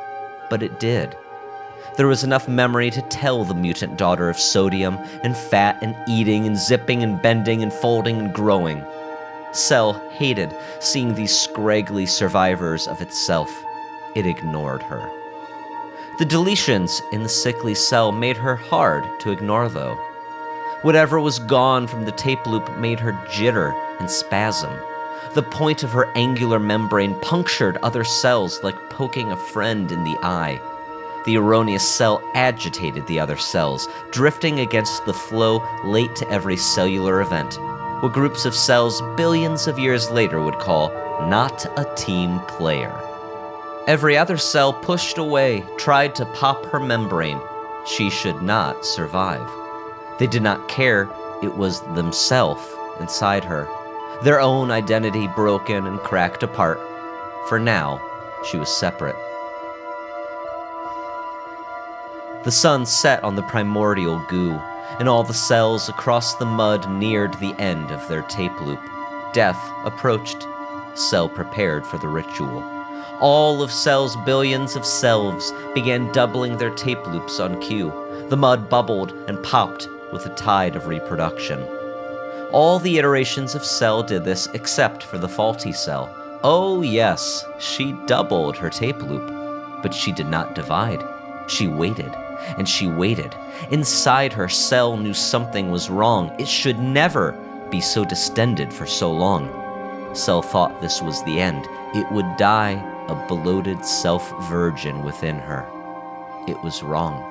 but 0.51 0.62
it 0.62 0.81
did. 0.81 1.15
There 1.98 2.07
was 2.07 2.24
enough 2.24 2.48
memory 2.48 2.89
to 2.91 3.01
tell 3.03 3.43
the 3.43 3.53
mutant 3.53 3.98
daughter 3.98 4.29
of 4.29 4.39
sodium 4.39 4.98
and 5.24 5.36
fat 5.36 5.77
and 5.81 5.95
eating 6.07 6.48
and 6.48 6.57
zipping 6.57 7.03
and 7.03 7.21
bending 7.21 7.62
and 7.62 7.71
folding 7.71 8.17
and 8.17 8.33
growing. 8.33 8.83
Cell 9.51 9.93
hated 10.12 10.55
seeing 10.79 11.13
these 11.13 11.38
scraggly 11.38 12.05
survivors 12.05 12.88
of 12.88 13.01
itself. 13.01 13.51
It 14.15 14.25
ignored 14.25 14.81
her. 14.83 15.10
The 16.17 16.25
deletions 16.25 17.01
in 17.12 17.24
the 17.24 17.29
sickly 17.29 17.75
cell 17.75 18.12
made 18.12 18.38
her 18.38 18.55
hard 18.55 19.05
to 19.21 19.31
ignore, 19.31 19.67
though. 19.67 19.95
Whatever 20.83 21.19
was 21.19 21.39
gone 21.39 21.88
from 21.88 22.05
the 22.05 22.12
tape 22.13 22.45
loop 22.45 22.77
made 22.77 23.00
her 23.00 23.13
jitter 23.29 23.74
and 24.00 24.10
spasm. 24.10 24.74
The 25.33 25.43
point 25.43 25.83
of 25.83 25.91
her 25.91 26.12
angular 26.15 26.60
membrane 26.60 27.19
punctured 27.21 27.77
other 27.77 28.03
cells 28.03 28.63
like 28.63 28.89
poking 28.89 29.31
a 29.31 29.38
friend 29.38 29.91
in 29.91 30.03
the 30.03 30.17
eye. 30.24 30.60
The 31.25 31.37
erroneous 31.37 31.87
cell 31.87 32.21
agitated 32.33 33.05
the 33.07 33.19
other 33.19 33.37
cells, 33.37 33.87
drifting 34.11 34.59
against 34.59 35.05
the 35.05 35.13
flow 35.13 35.63
late 35.83 36.15
to 36.17 36.29
every 36.29 36.57
cellular 36.57 37.21
event, 37.21 37.59
what 38.01 38.13
groups 38.13 38.45
of 38.45 38.55
cells 38.55 39.01
billions 39.15 39.67
of 39.67 39.77
years 39.79 40.09
later 40.09 40.41
would 40.41 40.59
call 40.59 40.89
not 41.27 41.65
a 41.77 41.93
team 41.95 42.39
player. 42.41 42.97
Every 43.87 44.17
other 44.17 44.37
cell 44.37 44.73
pushed 44.73 45.17
away, 45.17 45.63
tried 45.77 46.15
to 46.15 46.25
pop 46.25 46.65
her 46.67 46.79
membrane. 46.79 47.41
She 47.85 48.09
should 48.09 48.41
not 48.41 48.85
survive. 48.85 49.47
They 50.19 50.27
did 50.27 50.43
not 50.43 50.67
care, 50.67 51.09
it 51.41 51.55
was 51.55 51.81
themself 51.95 52.77
inside 52.99 53.43
her 53.43 53.67
their 54.21 54.39
own 54.39 54.69
identity 54.69 55.27
broken 55.27 55.87
and 55.87 55.99
cracked 55.99 56.43
apart. 56.43 56.79
For 57.49 57.59
now, 57.59 57.99
she 58.45 58.57
was 58.57 58.69
separate. 58.69 59.15
The 62.43 62.51
sun 62.51 62.88
set 62.88 63.24
on 63.24 63.36
the 63.36 63.43
primordial 63.43 64.19
goo, 64.27 64.53
and 65.00 65.07
all 65.07 65.24
the 65.24 65.33
cells 65.33 65.89
across 65.89 66.36
the 66.36 66.45
mud 66.45 66.89
neared 66.89 67.33
the 67.36 67.53
end 67.60 67.91
of 67.91 68.07
their 68.07 68.24
tape 68.24 68.60
loop. 68.62 68.79
Death 69.31 69.60
approached. 69.86 70.48
Cell 70.95 71.29
prepared 71.29 71.86
for 71.86 71.98
the 72.00 72.07
ritual. 72.07 72.63
All 73.19 73.62
of 73.62 73.71
Cell's 73.71 74.15
billions 74.25 74.75
of 74.75 74.86
selves 74.86 75.53
began 75.75 76.12
doubling 76.12 76.57
their 76.57 76.74
tape 76.74 77.05
loops 77.07 77.39
on 77.39 77.62
cue. 77.62 77.93
The 78.29 78.38
mud 78.38 78.69
bubbled 78.69 79.12
and 79.27 79.41
popped 79.43 79.88
with 80.12 80.25
a 80.25 80.36
tide 80.36 80.75
of 80.75 80.88
reproduction. 80.88 81.63
All 82.51 82.79
the 82.79 82.98
iterations 82.98 83.53
of 83.53 83.63
Cell 83.63 84.01
did 84.01 84.25
this 84.25 84.48
except 84.53 85.03
for 85.03 85.17
the 85.19 85.29
faulty 85.29 85.71
cell. 85.71 86.13
Oh, 86.43 86.81
yes, 86.81 87.45
she 87.60 87.93
doubled 88.07 88.57
her 88.57 88.71
tape 88.71 89.01
loop, 89.03 89.27
but 89.83 89.93
she 89.93 90.12
did 90.12 90.27
not 90.27 90.55
divide. 90.55 91.03
She 91.48 91.67
waited, 91.67 92.13
and 92.57 92.67
she 92.67 92.88
waited. 92.88 93.36
Inside 93.71 94.33
her, 94.33 94.50
Cell 94.50 94.98
knew 94.98 95.13
something 95.13 95.71
was 95.71 95.89
wrong. 95.89 96.36
It 96.39 96.48
should 96.48 96.79
never 96.79 97.33
be 97.69 97.81
so 97.81 98.03
distended 98.03 98.74
for 98.74 98.86
so 98.86 99.12
long. 99.12 99.50
Cell 100.13 100.41
thought 100.41 100.81
this 100.81 101.01
was 101.01 101.24
the 101.24 101.39
end. 101.39 101.67
It 101.93 102.12
would 102.12 102.38
die 102.38 102.83
a 103.07 103.27
bloated 103.27 103.86
self 103.86 104.31
virgin 104.50 105.03
within 105.03 105.38
her. 105.38 105.67
It 106.48 106.62
was 106.63 106.83
wrong. 106.83 107.27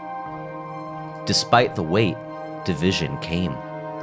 Despite 1.26 1.74
the 1.74 1.82
wait, 1.82 2.16
division 2.64 3.18
came. 3.18 3.56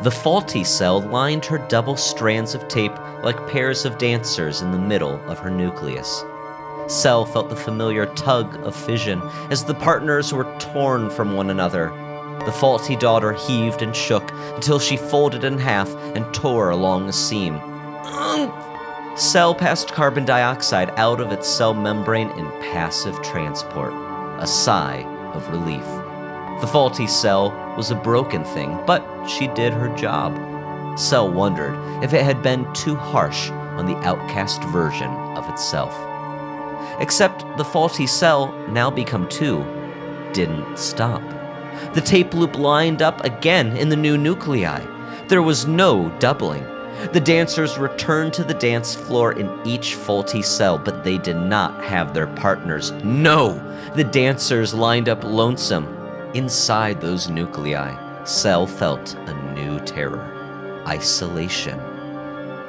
The 0.03 0.11
faulty 0.11 0.63
cell 0.63 1.01
lined 1.01 1.43
her 1.45 1.57
double 1.57 1.97
strands 1.97 2.53
of 2.53 2.67
tape 2.67 2.95
like 3.23 3.49
pairs 3.49 3.83
of 3.83 3.97
dancers 3.97 4.61
in 4.61 4.71
the 4.71 4.77
middle 4.77 5.19
of 5.27 5.39
her 5.39 5.49
nucleus. 5.49 6.23
Cell 6.87 7.25
felt 7.25 7.49
the 7.49 7.55
familiar 7.55 8.05
tug 8.15 8.55
of 8.65 8.75
fission 8.75 9.21
as 9.51 9.63
the 9.63 9.73
partners 9.73 10.33
were 10.33 10.51
torn 10.57 11.09
from 11.09 11.35
one 11.35 11.49
another. 11.49 11.89
The 12.45 12.51
faulty 12.51 12.95
daughter 12.95 13.33
heaved 13.33 13.81
and 13.81 13.93
shook 13.95 14.31
until 14.55 14.79
she 14.79 14.95
folded 14.95 15.43
in 15.43 15.57
half 15.57 15.93
and 16.15 16.33
tore 16.33 16.69
along 16.69 17.09
a 17.09 17.13
seam. 17.13 17.59
Cell 19.17 19.53
passed 19.53 19.91
carbon 19.91 20.23
dioxide 20.23 20.91
out 20.91 21.19
of 21.19 21.31
its 21.31 21.47
cell 21.47 21.73
membrane 21.73 22.29
in 22.31 22.45
passive 22.71 23.21
transport, 23.21 23.93
a 24.39 24.47
sigh 24.47 25.01
of 25.33 25.49
relief. 25.49 25.85
The 26.61 26.67
faulty 26.67 27.07
cell 27.07 27.51
was 27.75 27.91
a 27.91 27.95
broken 27.95 28.43
thing, 28.43 28.79
but 28.85 29.03
she 29.27 29.47
did 29.49 29.73
her 29.73 29.93
job. 29.97 30.37
Cell 30.97 31.31
wondered 31.31 31.75
if 32.03 32.13
it 32.13 32.23
had 32.23 32.41
been 32.41 32.71
too 32.73 32.95
harsh 32.95 33.49
on 33.49 33.85
the 33.87 33.97
outcast 33.97 34.63
version 34.65 35.09
of 35.35 35.49
itself. 35.49 35.93
Except 36.99 37.45
the 37.57 37.65
faulty 37.65 38.07
cell, 38.07 38.51
now 38.69 38.89
become 38.89 39.27
two, 39.29 39.63
didn't 40.33 40.77
stop. 40.77 41.21
The 41.93 42.01
tape 42.01 42.33
loop 42.33 42.57
lined 42.57 43.01
up 43.01 43.23
again 43.23 43.77
in 43.77 43.89
the 43.89 43.95
new 43.95 44.17
nuclei. 44.17 44.81
There 45.27 45.41
was 45.41 45.67
no 45.67 46.09
doubling. 46.19 46.63
The 47.13 47.19
dancers 47.19 47.77
returned 47.77 48.33
to 48.33 48.43
the 48.43 48.55
dance 48.55 48.95
floor 48.95 49.33
in 49.33 49.49
each 49.63 49.93
faulty 49.93 50.41
cell, 50.41 50.79
but 50.79 51.03
they 51.03 51.19
did 51.19 51.37
not 51.37 51.83
have 51.83 52.13
their 52.13 52.27
partners. 52.27 52.91
No! 53.03 53.53
The 53.95 54.03
dancers 54.03 54.73
lined 54.73 55.07
up 55.07 55.23
lonesome. 55.23 55.85
Inside 56.33 56.99
those 56.99 57.29
nuclei, 57.29 57.95
Cell 58.27 58.67
felt 58.67 59.15
a 59.27 59.53
new 59.53 59.79
terror 59.85 60.33
isolation. 60.85 61.79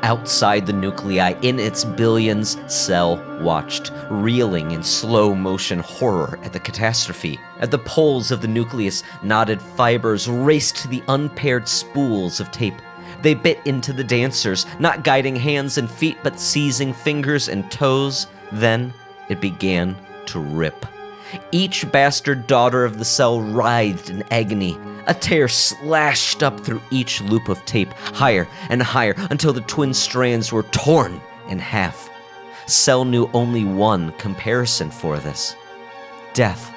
Outside 0.03 0.65
the 0.65 0.73
nuclei, 0.73 1.35
in 1.43 1.59
its 1.59 1.85
billions, 1.85 2.57
Cell 2.73 3.17
watched, 3.41 3.93
reeling 4.11 4.71
in 4.71 4.83
slow 4.83 5.35
motion 5.35 5.81
horror 5.81 6.39
at 6.45 6.53
the 6.53 6.61
catastrophe. 6.61 7.39
At 7.59 7.73
the 7.73 7.79
poles 7.79 8.31
of 8.31 8.41
the 8.41 8.49
nucleus, 8.49 9.03
knotted 9.23 9.61
fibers 9.61 10.29
raced 10.29 10.77
to 10.77 10.89
the 10.89 11.03
unpaired 11.09 11.67
spools 11.67 12.39
of 12.39 12.51
tape. 12.53 12.81
They 13.23 13.35
bit 13.35 13.59
into 13.65 13.93
the 13.93 14.05
dancers, 14.05 14.67
not 14.79 15.03
guiding 15.03 15.35
hands 15.35 15.79
and 15.79 15.91
feet, 15.91 16.19
but 16.23 16.39
seizing 16.39 16.93
fingers 16.93 17.49
and 17.49 17.69
toes. 17.71 18.29
Then 18.53 18.95
it 19.29 19.41
began 19.41 19.97
to 20.27 20.39
rip. 20.39 20.87
Each 21.53 21.91
bastard 21.91 22.47
daughter 22.47 22.85
of 22.85 22.99
the 22.99 23.05
cell 23.05 23.41
writhed 23.41 24.11
in 24.11 24.23
agony. 24.31 24.79
A 25.07 25.15
tear 25.15 25.49
slashed 25.49 26.43
up 26.43 26.61
through 26.61 26.83
each 26.91 27.21
loop 27.23 27.49
of 27.49 27.65
tape, 27.65 27.93
higher 27.93 28.47
and 28.69 28.83
higher, 28.83 29.15
until 29.31 29.53
the 29.53 29.63
twin 29.63 29.95
strands 29.95 30.53
were 30.53 30.65
torn 30.65 31.21
in 31.49 31.59
half. 31.59 32.11
Cell 32.67 33.05
knew 33.05 33.31
only 33.33 33.65
one 33.65 34.13
comparison 34.13 34.91
for 34.91 35.19
this 35.19 35.57
death. 36.35 36.75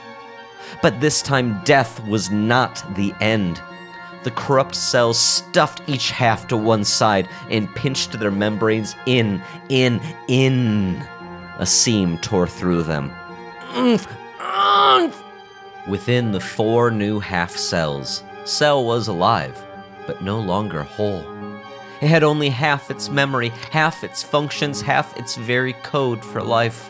But 0.81 1.01
this 1.01 1.21
time, 1.21 1.61
death 1.65 2.05
was 2.07 2.31
not 2.31 2.83
the 2.95 3.13
end. 3.19 3.61
The 4.23 4.31
corrupt 4.31 4.75
cells 4.75 5.19
stuffed 5.19 5.81
each 5.87 6.11
half 6.11 6.47
to 6.47 6.57
one 6.57 6.83
side 6.83 7.27
and 7.49 7.73
pinched 7.75 8.17
their 8.19 8.31
membranes 8.31 8.95
in, 9.05 9.41
in, 9.69 9.99
in. 10.27 11.05
A 11.57 11.65
seam 11.65 12.17
tore 12.19 12.47
through 12.47 12.83
them. 12.83 13.11
Within 15.87 16.31
the 16.31 16.39
four 16.39 16.91
new 16.91 17.19
half 17.19 17.51
cells, 17.51 18.23
Cell 18.45 18.85
was 18.85 19.07
alive, 19.07 19.61
but 20.07 20.21
no 20.21 20.39
longer 20.39 20.83
whole. 20.83 21.23
It 22.01 22.07
had 22.07 22.23
only 22.23 22.49
half 22.49 22.89
its 22.89 23.09
memory, 23.09 23.49
half 23.71 24.03
its 24.03 24.23
functions, 24.23 24.81
half 24.81 25.17
its 25.17 25.35
very 25.35 25.73
code 25.73 26.23
for 26.23 26.41
life. 26.41 26.89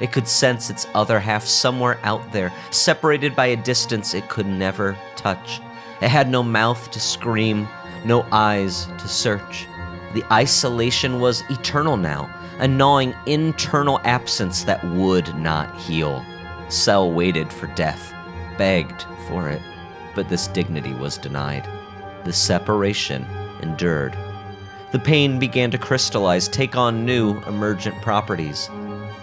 It 0.00 0.12
could 0.12 0.28
sense 0.28 0.70
its 0.70 0.86
other 0.94 1.18
half 1.18 1.44
somewhere 1.44 1.98
out 2.02 2.32
there, 2.32 2.52
separated 2.70 3.34
by 3.34 3.46
a 3.46 3.56
distance 3.56 4.14
it 4.14 4.28
could 4.28 4.46
never 4.46 4.96
touch. 5.16 5.60
It 6.00 6.08
had 6.08 6.28
no 6.28 6.42
mouth 6.42 6.90
to 6.90 7.00
scream, 7.00 7.68
no 8.04 8.26
eyes 8.30 8.86
to 8.98 9.08
search. 9.08 9.66
The 10.14 10.24
isolation 10.32 11.20
was 11.20 11.42
eternal 11.50 11.96
now, 11.96 12.32
a 12.58 12.68
gnawing 12.68 13.14
internal 13.26 14.00
absence 14.04 14.64
that 14.64 14.84
would 14.84 15.36
not 15.36 15.74
heal. 15.76 16.24
Cell 16.68 17.10
waited 17.10 17.52
for 17.52 17.66
death, 17.68 18.12
begged 18.58 19.06
for 19.28 19.48
it, 19.48 19.62
but 20.14 20.28
this 20.28 20.48
dignity 20.48 20.92
was 20.94 21.16
denied. 21.16 21.68
The 22.24 22.32
separation 22.32 23.26
endured. 23.62 24.16
The 24.92 24.98
pain 24.98 25.38
began 25.38 25.70
to 25.70 25.78
crystallize, 25.78 26.48
take 26.48 26.76
on 26.76 27.04
new 27.04 27.40
emergent 27.44 28.00
properties. 28.02 28.70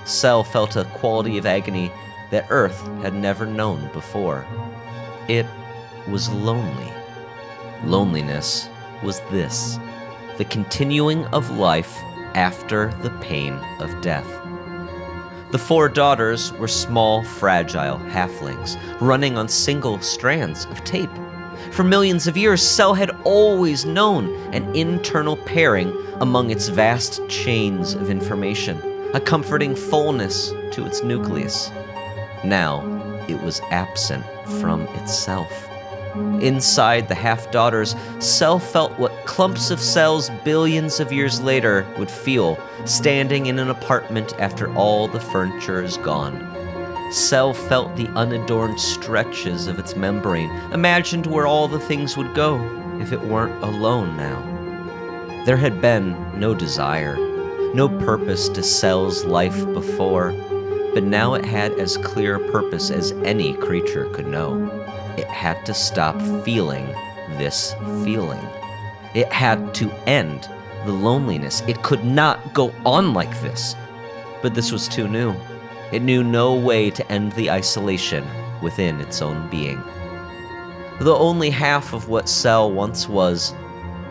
Cell 0.05 0.43
felt 0.43 0.75
a 0.75 0.86
quality 0.86 1.38
of 1.38 1.45
agony 1.45 1.91
that 2.31 2.47
Earth 2.49 2.81
had 3.01 3.13
never 3.13 3.45
known 3.45 3.89
before. 3.93 4.45
It 5.27 5.45
was 6.08 6.29
lonely. 6.29 6.91
Loneliness 7.84 8.69
was 9.03 9.19
this 9.31 9.79
the 10.38 10.45
continuing 10.45 11.25
of 11.27 11.58
life 11.58 11.97
after 12.34 12.91
the 13.01 13.12
pain 13.21 13.53
of 13.79 14.01
death. 14.01 14.44
The 15.51 15.60
four 15.60 15.89
daughters 15.89 16.51
were 16.53 16.67
small, 16.67 17.23
fragile 17.23 17.97
halflings, 18.10 18.77
running 18.99 19.38
on 19.38 19.47
single 19.47 19.99
strands 20.01 20.65
of 20.65 20.84
tape. 20.84 21.10
For 21.71 21.84
millions 21.84 22.27
of 22.27 22.36
years, 22.36 22.62
Cell 22.62 22.93
had 22.93 23.12
always 23.23 23.86
known 23.86 24.34
an 24.53 24.75
internal 24.75 25.38
pairing 25.38 25.93
among 26.19 26.49
its 26.49 26.67
vast 26.67 27.21
chains 27.29 27.93
of 27.93 28.10
information, 28.10 28.81
a 29.13 29.19
comforting 29.19 29.75
fullness 29.75 30.49
to 30.71 30.86
its 30.86 31.03
nucleus. 31.03 31.71
Now, 32.43 32.84
it 33.27 33.41
was 33.41 33.62
absent 33.71 34.25
from 34.60 34.81
itself. 34.99 35.69
Inside 36.41 37.08
the 37.08 37.15
half 37.15 37.51
daughters, 37.51 37.95
Cell 38.19 38.60
felt 38.60 38.97
what 38.99 39.25
clumps 39.25 39.69
of 39.69 39.80
cells 39.80 40.30
billions 40.43 40.99
of 40.99 41.12
years 41.12 41.41
later 41.41 41.86
would 41.97 42.10
feel 42.10 42.58
standing 42.86 43.47
in 43.47 43.60
an 43.60 43.69
apartment 43.69 44.34
after 44.39 44.73
all 44.75 45.08
the 45.08 45.19
furniture 45.19 45.84
is 45.84 45.97
gone. 45.97 46.39
Cell 47.12 47.54
felt 47.54 47.95
the 47.95 48.08
unadorned 48.15 48.80
stretches 48.80 49.67
of 49.67 49.78
its 49.78 49.95
membrane, 49.95 50.49
imagined 50.71 51.28
where 51.28 51.47
all 51.47 51.67
the 51.67 51.80
things 51.80 52.15
would 52.15 52.34
go 52.34 52.60
if 52.99 53.12
it 53.12 53.21
weren't 53.21 53.63
alone 53.63 54.15
now. 54.15 54.41
There 55.45 55.58
had 55.58 55.82
been 55.82 56.15
no 56.39 56.54
desire, 56.56 57.17
no 57.73 57.89
purpose 57.89 58.49
to 58.49 58.63
Cell's 58.63 59.25
life 59.25 59.65
before, 59.73 60.32
but 60.93 61.04
now 61.04 61.34
it 61.34 61.43
had 61.43 61.73
as 61.73 61.97
clear 61.97 62.36
a 62.36 62.51
purpose 62.51 62.89
as 62.89 63.12
any 63.23 63.54
creature 63.54 64.06
could 64.12 64.28
know. 64.28 64.54
It 65.17 65.28
had 65.28 65.65
to 65.65 65.73
stop 65.73 66.19
feeling 66.43 66.86
this 67.38 67.73
feeling. 68.04 68.45
It 69.13 69.32
had 69.32 69.73
to 69.75 69.91
end 70.08 70.49
the 70.86 70.91
loneliness. 70.91 71.62
It 71.67 71.82
could 71.84 72.04
not 72.04 72.54
go 72.54 72.73
on 72.86 73.13
like 73.13 73.41
this. 73.41 73.75
But 74.41 74.54
this 74.54 74.71
was 74.71 74.88
too 74.88 75.08
new. 75.08 75.34
It 75.91 76.01
knew 76.01 76.23
no 76.23 76.56
way 76.56 76.89
to 76.91 77.12
end 77.12 77.32
the 77.34 77.49
isolation 77.49 78.25
within 78.62 78.99
its 78.99 79.21
own 79.21 79.49
being. 79.49 79.82
Though 80.99 81.17
only 81.17 81.49
half 81.49 81.93
of 81.93 82.10
what 82.10 82.30
cell 82.30 82.71
once 82.71 83.08
was, 83.08 83.54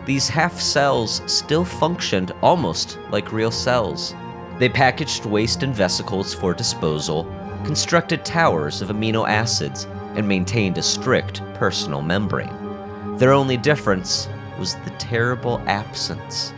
these 0.05 0.29
half 0.29 0.59
cells 0.59 1.21
still 1.25 1.65
functioned 1.65 2.31
almost 2.41 2.99
like 3.09 3.31
real 3.31 3.51
cells. 3.51 4.13
They 4.59 4.69
packaged 4.69 5.25
waste 5.25 5.63
in 5.63 5.73
vesicles 5.73 6.33
for 6.33 6.53
disposal, 6.53 7.25
constructed 7.63 8.23
towers 8.23 8.81
of 8.81 8.89
amino 8.89 9.27
acids, 9.27 9.87
and 10.15 10.27
maintained 10.27 10.77
a 10.77 10.83
strict 10.83 11.41
personal 11.55 12.01
membrane. 12.01 13.17
Their 13.17 13.33
only 13.33 13.57
difference 13.57 14.27
was 14.59 14.75
the 14.75 14.89
terrible 14.97 15.61
absence. 15.67 16.53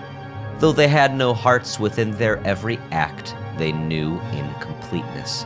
Though 0.59 0.71
they 0.71 0.87
had 0.87 1.15
no 1.15 1.33
hearts 1.33 1.79
within 1.79 2.11
their 2.11 2.37
every 2.45 2.77
act, 2.91 3.35
they 3.57 3.71
knew 3.71 4.19
incompleteness. 4.31 5.45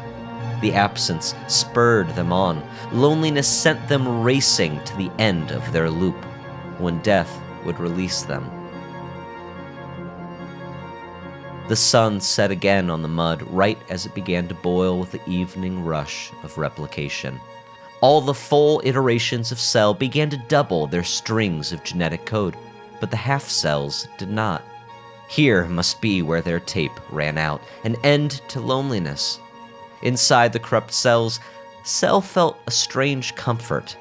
The 0.62 0.74
absence 0.74 1.34
spurred 1.48 2.10
them 2.10 2.32
on. 2.32 2.64
Loneliness 2.94 3.48
sent 3.48 3.88
them 3.88 4.22
racing 4.22 4.84
to 4.86 4.96
the 4.96 5.12
end 5.18 5.52
of 5.52 5.72
their 5.74 5.90
loop, 5.90 6.24
when 6.78 7.00
death 7.02 7.42
would 7.66 7.80
release 7.80 8.24
them. 8.24 8.50
The 11.68 11.76
sun 11.76 12.20
set 12.20 12.52
again 12.52 12.90
on 12.90 13.02
the 13.02 13.08
mud 13.08 13.44
right 13.44 13.78
as 13.90 14.06
it 14.06 14.14
began 14.14 14.48
to 14.50 14.54
boil 14.56 15.00
with 15.00 15.12
the 15.12 15.30
evening 15.30 15.86
rush 15.86 16.32
of 16.44 16.58
replication. 16.58 17.40
All 18.02 18.20
the 18.20 18.34
full 18.34 18.82
iterations 18.84 19.52
of 19.52 19.60
cell 19.60 19.94
began 19.94 20.30
to 20.32 20.44
double 20.48 20.88
their 20.88 21.04
strings 21.04 21.72
of 21.72 21.84
genetic 21.84 22.26
code, 22.26 22.56
but 23.00 23.12
the 23.12 23.18
half 23.18 23.48
cells 23.48 24.08
did 24.18 24.30
not. 24.30 24.64
Here 25.28 25.66
must 25.66 26.02
be 26.02 26.22
where 26.24 26.42
their 26.42 26.60
tape 26.60 27.00
ran 27.12 27.38
out, 27.38 27.62
an 27.84 27.96
end 28.04 28.42
to 28.50 28.60
loneliness. 28.60 29.40
Inside 30.02 30.52
the 30.52 30.60
corrupt 30.60 30.92
cells, 30.92 31.40
Cell 31.84 32.22
felt 32.22 32.58
a 32.68 32.72
strange 32.72 33.36
comfort. 33.36 33.96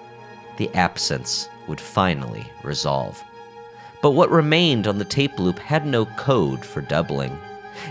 The 0.57 0.75
absence 0.75 1.49
would 1.67 1.81
finally 1.81 2.51
resolve. 2.63 3.23
But 4.03 4.11
what 4.13 4.31
remained 4.31 4.87
on 4.87 4.99
the 4.99 5.05
tape 5.05 5.39
loop 5.39 5.59
had 5.59 5.87
no 5.87 6.07
code 6.07 6.65
for 6.65 6.81
doubling. 6.81 7.39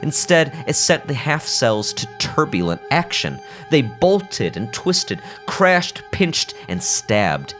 Instead, 0.01 0.53
it 0.67 0.75
sent 0.75 1.07
the 1.07 1.13
half 1.13 1.45
cells 1.45 1.93
to 1.93 2.07
turbulent 2.17 2.81
action. 2.91 3.39
They 3.69 3.81
bolted 3.81 4.57
and 4.57 4.71
twisted, 4.73 5.21
crashed, 5.45 6.03
pinched, 6.11 6.53
and 6.67 6.81
stabbed. 6.81 7.53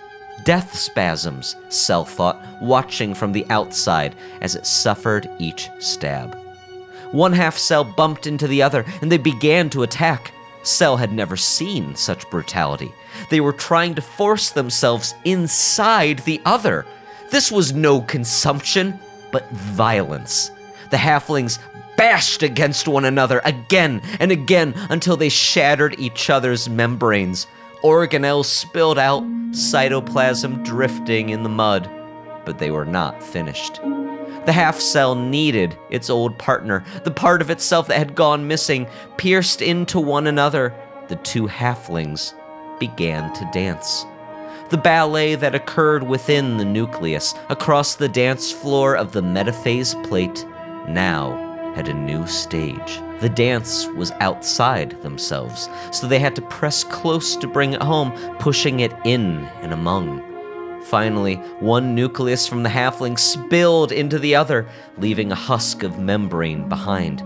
Death 0.44 0.76
spasms, 0.78 1.56
Cell 1.70 2.06
thought, 2.06 2.42
watching 2.62 3.14
from 3.14 3.32
the 3.32 3.46
outside 3.50 4.16
as 4.42 4.56
it 4.56 4.66
suffered 4.66 5.30
each 5.38 5.70
stab. 5.80 6.38
One 7.12 7.34
half 7.34 7.58
cell 7.58 7.84
bumped 7.84 8.28
into 8.28 8.48
the 8.48 8.62
other, 8.62 8.86
and 9.02 9.12
they 9.12 9.18
began 9.18 9.70
to 9.72 9.84
attack. 9.84 10.32
Cell 10.64 10.98
had 10.98 11.12
never 11.12 11.36
seen 11.36 11.96
such 11.96 12.30
brutality. 12.30 12.92
They 13.30 13.42
were 13.42 13.54
trying 13.54 13.96
to 13.96 14.02
force 14.02 14.52
themselves 14.52 15.16
inside 15.26 16.20
the 16.20 16.42
other. 16.46 16.86
This 17.32 17.52
was 17.52 17.74
no 17.74 18.02
consumption, 18.02 19.00
but 19.32 19.50
violence. 19.52 20.52
The 20.90 20.98
halflings 20.98 21.60
bashed 22.00 22.44
against 22.44 22.88
one 22.88 23.04
another 23.04 23.42
again 23.44 24.02
and 24.22 24.32
again 24.32 24.74
until 24.90 25.18
they 25.18 25.28
shattered 25.28 26.00
each 26.00 26.30
other's 26.30 26.70
membranes. 26.70 27.46
Organelles 27.84 28.46
spilled 28.46 28.98
out, 28.98 29.22
cytoplasm 29.52 30.64
drifting 30.64 31.28
in 31.28 31.44
the 31.44 31.50
mud, 31.50 31.90
but 32.46 32.58
they 32.58 32.72
were 32.72 32.86
not 32.86 33.22
finished. 33.22 33.82
The 34.46 34.54
half 34.54 34.80
cell 34.80 35.14
needed 35.14 35.78
its 35.90 36.10
old 36.10 36.40
partner, 36.40 36.86
the 37.04 37.12
part 37.12 37.42
of 37.42 37.50
itself 37.50 37.90
that 37.90 37.98
had 37.98 38.16
gone 38.16 38.48
missing, 38.48 38.88
pierced 39.18 39.62
into 39.62 40.00
one 40.00 40.26
another. 40.26 40.74
The 41.10 41.18
two 41.18 41.48
halflings 41.48 42.34
began 42.80 43.34
to 43.34 43.50
dance. 43.52 44.06
The 44.70 44.78
ballet 44.78 45.36
that 45.36 45.54
occurred 45.54 46.04
within 46.04 46.56
the 46.56 46.66
nucleus, 46.66 47.34
across 47.50 47.96
the 47.96 48.08
dance 48.08 48.54
floor 48.54 48.96
of 48.96 49.12
the 49.12 49.22
metaphase 49.22 50.02
plate, 50.08 50.46
now 50.88 51.49
had 51.76 51.88
a 51.88 51.94
new 51.94 52.26
stage. 52.28 53.02
The 53.20 53.30
dance 53.30 53.88
was 53.96 54.12
outside 54.20 55.02
themselves, 55.02 55.70
so 55.92 56.08
they 56.08 56.20
had 56.20 56.36
to 56.36 56.42
press 56.44 56.84
close 56.84 57.36
to 57.38 57.48
bring 57.48 57.74
it 57.74 57.82
home, 57.82 58.12
pushing 58.40 58.80
it 58.80 58.94
in 59.04 59.46
and 59.62 59.74
among. 59.74 60.24
Finally, 60.84 61.36
one 61.60 61.94
nucleus 61.94 62.48
from 62.48 62.64
the 62.64 62.70
halfling 62.70 63.20
spilled 63.20 63.92
into 63.92 64.18
the 64.18 64.36
other, 64.36 64.68
leaving 64.98 65.32
a 65.32 65.36
husk 65.36 65.84
of 65.84 66.00
membrane 66.00 66.68
behind. 66.70 67.24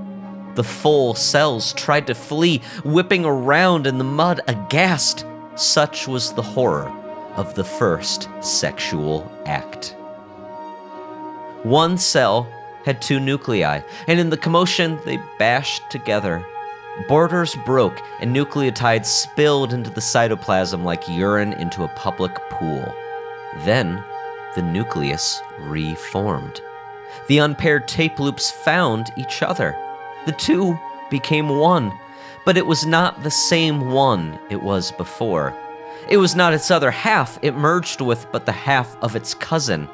The 0.55 0.63
full 0.63 1.13
cells 1.13 1.73
tried 1.73 2.07
to 2.07 2.15
flee, 2.15 2.61
whipping 2.83 3.25
around 3.25 3.87
in 3.87 3.97
the 3.97 4.03
mud 4.03 4.41
aghast. 4.47 5.25
Such 5.55 6.07
was 6.07 6.33
the 6.33 6.41
horror 6.41 6.91
of 7.35 7.55
the 7.55 7.63
first 7.63 8.29
sexual 8.41 9.31
act. 9.45 9.95
One 11.63 11.97
cell 11.97 12.47
had 12.85 13.01
two 13.01 13.19
nuclei, 13.19 13.81
and 14.07 14.19
in 14.19 14.29
the 14.29 14.37
commotion, 14.37 14.99
they 15.05 15.19
bashed 15.37 15.89
together. 15.89 16.45
Borders 17.07 17.55
broke, 17.65 17.99
and 18.19 18.35
nucleotides 18.35 19.05
spilled 19.05 19.73
into 19.73 19.89
the 19.89 20.01
cytoplasm 20.01 20.83
like 20.83 21.07
urine 21.09 21.53
into 21.53 21.83
a 21.83 21.93
public 21.95 22.35
pool. 22.49 22.93
Then, 23.59 24.03
the 24.55 24.61
nucleus 24.61 25.41
reformed. 25.59 26.61
The 27.27 27.39
unpaired 27.39 27.87
tape 27.87 28.19
loops 28.19 28.51
found 28.51 29.11
each 29.17 29.41
other. 29.41 29.75
The 30.25 30.33
two 30.33 30.77
became 31.09 31.49
one, 31.49 31.91
but 32.45 32.57
it 32.57 32.65
was 32.65 32.85
not 32.85 33.23
the 33.23 33.31
same 33.31 33.91
one 33.91 34.39
it 34.49 34.61
was 34.61 34.91
before. 34.91 35.55
It 36.09 36.17
was 36.17 36.35
not 36.35 36.53
its 36.53 36.69
other 36.69 36.91
half 36.91 37.39
it 37.41 37.55
merged 37.55 38.01
with, 38.01 38.27
but 38.31 38.45
the 38.45 38.51
half 38.51 38.95
of 39.01 39.15
its 39.15 39.33
cousin. 39.33 39.89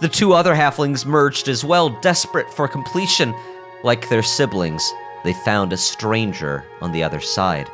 The 0.00 0.08
two 0.08 0.32
other 0.32 0.54
halflings 0.54 1.04
merged 1.04 1.48
as 1.48 1.64
well, 1.64 1.88
desperate 1.88 2.48
for 2.52 2.68
completion. 2.68 3.34
Like 3.82 4.08
their 4.08 4.22
siblings, 4.22 4.92
they 5.24 5.32
found 5.32 5.72
a 5.72 5.76
stranger 5.76 6.64
on 6.80 6.92
the 6.92 7.02
other 7.02 7.20
side. 7.20 7.68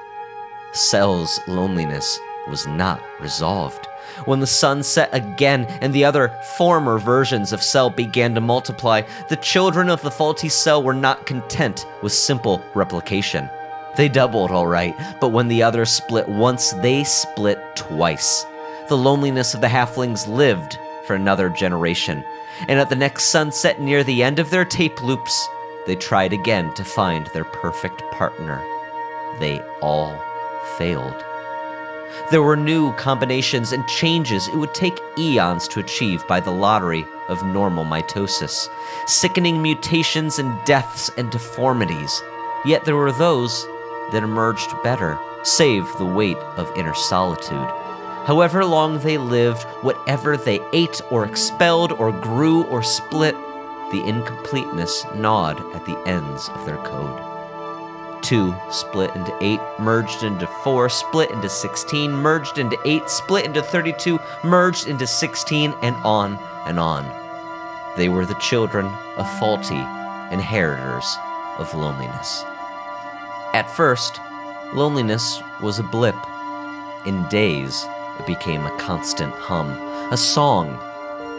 Cell's 0.72 1.38
loneliness 1.46 2.18
was 2.48 2.66
not 2.66 3.02
resolved. 3.20 3.86
When 4.24 4.40
the 4.40 4.46
sun 4.46 4.82
set 4.82 5.14
again 5.14 5.64
and 5.82 5.92
the 5.92 6.04
other 6.04 6.28
former 6.56 6.98
versions 6.98 7.52
of 7.52 7.62
Cell 7.62 7.90
began 7.90 8.34
to 8.34 8.40
multiply, 8.40 9.02
the 9.28 9.36
children 9.36 9.90
of 9.90 10.00
the 10.02 10.10
faulty 10.10 10.48
Cell 10.48 10.82
were 10.82 10.94
not 10.94 11.26
content 11.26 11.86
with 12.02 12.12
simple 12.12 12.62
replication. 12.74 13.50
They 13.96 14.08
doubled, 14.08 14.50
all 14.50 14.66
right, 14.66 14.94
but 15.20 15.28
when 15.28 15.48
the 15.48 15.62
others 15.62 15.90
split 15.90 16.28
once, 16.28 16.72
they 16.72 17.04
split 17.04 17.58
twice. 17.76 18.46
The 18.88 18.96
loneliness 18.96 19.54
of 19.54 19.60
the 19.60 19.68
halflings 19.68 20.26
lived 20.26 20.78
for 21.06 21.14
another 21.14 21.48
generation. 21.48 22.24
And 22.68 22.78
at 22.78 22.88
the 22.88 22.96
next 22.96 23.24
sunset 23.24 23.80
near 23.80 24.04
the 24.04 24.22
end 24.22 24.38
of 24.38 24.50
their 24.50 24.64
tape 24.64 25.02
loops, 25.02 25.48
they 25.86 25.96
tried 25.96 26.32
again 26.32 26.72
to 26.74 26.84
find 26.84 27.26
their 27.28 27.44
perfect 27.44 28.02
partner. 28.10 28.62
They 29.38 29.60
all 29.80 30.18
failed. 30.78 31.24
There 32.30 32.42
were 32.42 32.56
new 32.56 32.92
combinations 32.92 33.72
and 33.72 33.86
changes 33.88 34.48
it 34.48 34.56
would 34.56 34.72
take 34.72 34.98
eons 35.18 35.66
to 35.68 35.80
achieve 35.80 36.26
by 36.28 36.40
the 36.40 36.52
lottery 36.52 37.04
of 37.28 37.44
normal 37.44 37.84
mitosis, 37.84 38.68
sickening 39.06 39.60
mutations 39.60 40.38
and 40.38 40.56
deaths 40.64 41.10
and 41.18 41.30
deformities. 41.30 42.22
Yet 42.64 42.84
there 42.84 42.96
were 42.96 43.12
those 43.12 43.66
that 44.12 44.22
emerged 44.22 44.74
better, 44.82 45.18
save 45.42 45.86
the 45.98 46.06
weight 46.06 46.38
of 46.56 46.72
inner 46.76 46.94
solitude 46.94 47.68
However 48.24 48.64
long 48.64 48.98
they 48.98 49.18
lived, 49.18 49.64
whatever 49.82 50.36
they 50.36 50.60
ate 50.72 51.00
or 51.10 51.26
expelled 51.26 51.92
or 51.92 52.10
grew 52.10 52.64
or 52.64 52.82
split, 52.82 53.34
the 53.92 54.02
incompleteness 54.06 55.04
gnawed 55.14 55.60
at 55.74 55.84
the 55.84 55.98
ends 56.06 56.48
of 56.48 56.64
their 56.64 56.78
code. 56.78 57.20
2 58.22 58.54
split 58.70 59.14
into 59.14 59.36
8, 59.42 59.60
merged 59.78 60.22
into 60.22 60.46
4, 60.46 60.88
split 60.88 61.30
into 61.30 61.50
16, 61.50 62.10
merged 62.10 62.56
into 62.56 62.78
8, 62.86 63.10
split 63.10 63.44
into 63.44 63.60
32, 63.62 64.18
merged 64.42 64.88
into 64.88 65.06
16, 65.06 65.74
and 65.82 65.94
on 65.96 66.38
and 66.66 66.80
on. 66.80 67.04
They 67.98 68.08
were 68.08 68.24
the 68.24 68.34
children 68.36 68.86
of 69.18 69.38
faulty 69.38 69.84
inheritors 70.32 71.18
of 71.58 71.74
loneliness. 71.74 72.42
At 73.52 73.70
first, 73.70 74.18
loneliness 74.72 75.42
was 75.60 75.78
a 75.78 75.82
blip. 75.82 76.16
In 77.04 77.28
days, 77.28 77.84
it 78.18 78.26
became 78.26 78.66
a 78.66 78.78
constant 78.78 79.32
hum, 79.34 79.70
a 80.12 80.16
song. 80.16 80.78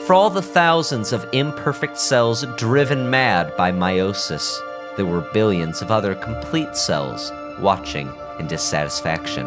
For 0.05 0.13
all 0.13 0.29
the 0.29 0.41
thousands 0.41 1.13
of 1.13 1.27
imperfect 1.31 1.97
cells 1.97 2.45
driven 2.57 3.09
mad 3.09 3.55
by 3.57 3.71
meiosis, 3.71 4.59
there 4.95 5.05
were 5.05 5.21
billions 5.33 5.81
of 5.81 5.91
other 5.91 6.15
complete 6.15 6.75
cells 6.75 7.31
watching 7.59 8.11
in 8.39 8.47
dissatisfaction. 8.47 9.45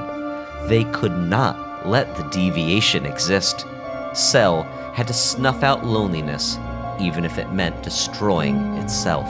They 0.66 0.84
could 0.92 1.16
not 1.16 1.86
let 1.86 2.16
the 2.16 2.24
deviation 2.24 3.06
exist. 3.06 3.66
Cell 4.14 4.64
had 4.94 5.06
to 5.06 5.14
snuff 5.14 5.62
out 5.62 5.86
loneliness, 5.86 6.58
even 7.00 7.24
if 7.24 7.38
it 7.38 7.52
meant 7.52 7.82
destroying 7.82 8.56
itself. 8.78 9.28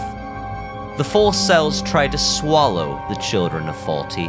The 0.96 1.04
full 1.04 1.32
cells 1.32 1.82
tried 1.82 2.12
to 2.12 2.18
swallow 2.18 3.00
the 3.08 3.20
children 3.20 3.68
of 3.68 3.76
Faulty, 3.76 4.28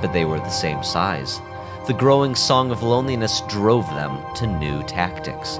but 0.00 0.12
they 0.12 0.24
were 0.24 0.38
the 0.38 0.48
same 0.48 0.82
size. 0.82 1.40
The 1.88 1.94
growing 1.94 2.34
song 2.34 2.70
of 2.70 2.82
loneliness 2.82 3.40
drove 3.48 3.86
them 3.86 4.22
to 4.34 4.46
new 4.46 4.82
tactics. 4.82 5.58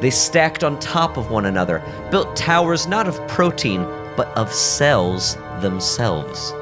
They 0.00 0.08
stacked 0.08 0.64
on 0.64 0.80
top 0.80 1.18
of 1.18 1.30
one 1.30 1.44
another, 1.44 1.82
built 2.10 2.34
towers 2.34 2.86
not 2.86 3.06
of 3.06 3.20
protein, 3.28 3.82
but 4.16 4.28
of 4.28 4.50
cells 4.50 5.36
themselves. 5.60 6.54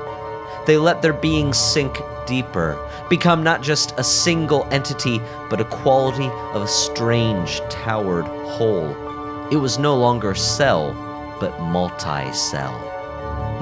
They 0.66 0.76
let 0.76 1.02
their 1.02 1.12
being 1.12 1.54
sink 1.54 1.96
deeper, 2.26 2.76
become 3.08 3.44
not 3.44 3.62
just 3.62 3.94
a 3.96 4.02
single 4.02 4.66
entity, 4.72 5.20
but 5.50 5.60
a 5.60 5.66
quality 5.66 6.26
of 6.52 6.62
a 6.62 6.66
strange, 6.66 7.60
towered 7.70 8.24
whole. 8.24 8.90
It 9.52 9.56
was 9.58 9.78
no 9.78 9.94
longer 9.96 10.34
cell, 10.34 10.92
but 11.38 11.60
multi 11.60 12.32
cell. 12.32 12.76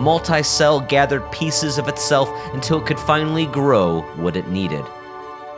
Multi 0.00 0.42
cell 0.42 0.80
gathered 0.80 1.30
pieces 1.32 1.76
of 1.76 1.86
itself 1.86 2.30
until 2.54 2.80
it 2.80 2.86
could 2.86 2.98
finally 2.98 3.44
grow 3.44 4.00
what 4.16 4.36
it 4.36 4.48
needed 4.48 4.86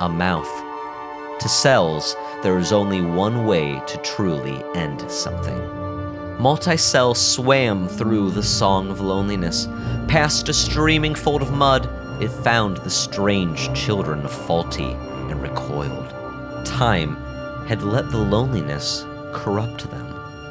a 0.01 0.09
mouth. 0.09 0.51
To 1.41 1.49
cells, 1.49 2.17
there 2.43 2.59
is 2.59 2.73
only 2.73 3.03
one 3.03 3.47
way 3.47 3.81
to 3.87 3.99
truly 3.99 4.63
end 4.75 5.11
something. 5.11 5.59
Multicell 6.39 7.17
swam 7.17 7.89
through 7.89 8.31
the 8.31 8.43
song 8.43 8.91
of 8.91 9.01
loneliness. 9.01 9.69
Past 10.09 10.49
a 10.49 10.53
streaming 10.53 11.15
fold 11.15 11.43
of 11.43 11.53
mud, 11.53 11.89
it 12.23 12.29
found 12.29 12.77
the 12.79 12.91
strange 12.91 13.73
children 13.75 14.25
of 14.25 14.33
Faulty 14.33 14.93
and 15.31 15.43
recoiled. 15.43 16.11
Time 16.67 17.17
had 17.67 17.83
let 17.83 18.11
the 18.11 18.19
loneliness 18.19 19.05
corrupt 19.33 19.91
them. 19.91 20.07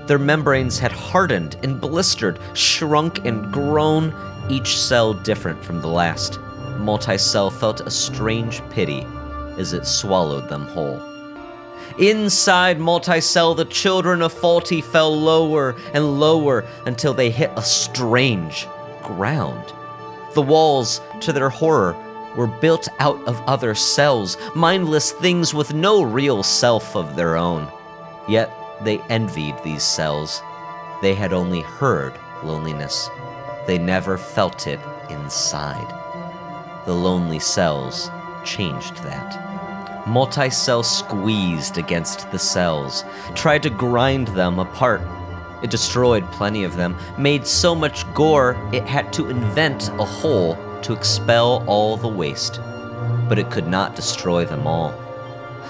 Their 0.07 0.19
membranes 0.19 0.77
had 0.77 0.91
hardened 0.91 1.57
and 1.63 1.81
blistered, 1.81 2.39
shrunk 2.53 3.25
and 3.25 3.51
grown, 3.51 4.13
each 4.49 4.77
cell 4.77 5.13
different 5.13 5.63
from 5.63 5.81
the 5.81 5.87
last. 5.87 6.39
Multicell 6.77 7.51
felt 7.51 7.81
a 7.81 7.89
strange 7.89 8.61
pity 8.69 9.05
as 9.57 9.73
it 9.73 9.85
swallowed 9.85 10.49
them 10.49 10.65
whole. 10.67 11.01
Inside 11.99 12.77
Multicell, 12.79 13.55
the 13.55 13.65
children 13.65 14.21
of 14.21 14.33
Faulty 14.33 14.81
fell 14.81 15.15
lower 15.15 15.75
and 15.93 16.19
lower 16.19 16.65
until 16.85 17.13
they 17.13 17.29
hit 17.29 17.51
a 17.55 17.61
strange 17.61 18.67
ground. 19.01 19.73
The 20.33 20.41
walls, 20.41 20.99
to 21.21 21.31
their 21.31 21.49
horror, 21.49 21.95
were 22.35 22.47
built 22.47 22.89
out 22.99 23.25
of 23.27 23.41
other 23.47 23.75
cells, 23.75 24.37
mindless 24.55 25.13
things 25.13 25.53
with 25.53 25.73
no 25.73 26.03
real 26.03 26.43
self 26.43 26.95
of 26.95 27.15
their 27.15 27.37
own. 27.37 27.71
Yet 28.27 28.51
they 28.83 28.99
envied 29.09 29.55
these 29.63 29.83
cells. 29.83 30.41
They 31.01 31.13
had 31.13 31.31
only 31.31 31.61
heard 31.61 32.13
loneliness, 32.43 33.09
they 33.67 33.77
never 33.77 34.17
felt 34.17 34.67
it 34.67 34.79
inside. 35.09 35.87
The 36.85 36.93
lonely 36.93 37.39
cells 37.39 38.11
changed 38.43 38.97
that. 38.97 39.44
Multicell 40.05 40.85
squeezed 40.85 41.79
against 41.79 42.29
the 42.31 42.37
cells, 42.37 43.03
tried 43.33 43.63
to 43.63 43.71
grind 43.71 44.27
them 44.29 44.59
apart. 44.59 45.01
It 45.63 45.71
destroyed 45.71 46.23
plenty 46.31 46.63
of 46.63 46.75
them, 46.75 46.95
made 47.17 47.47
so 47.47 47.73
much 47.73 48.11
gore 48.13 48.55
it 48.71 48.83
had 48.83 49.11
to 49.13 49.29
invent 49.29 49.89
a 49.99 50.05
hole 50.05 50.57
to 50.83 50.93
expel 50.93 51.63
all 51.65 51.97
the 51.97 52.07
waste. 52.07 52.59
But 53.27 53.39
it 53.39 53.49
could 53.49 53.67
not 53.67 53.95
destroy 53.95 54.45
them 54.45 54.67
all. 54.67 54.93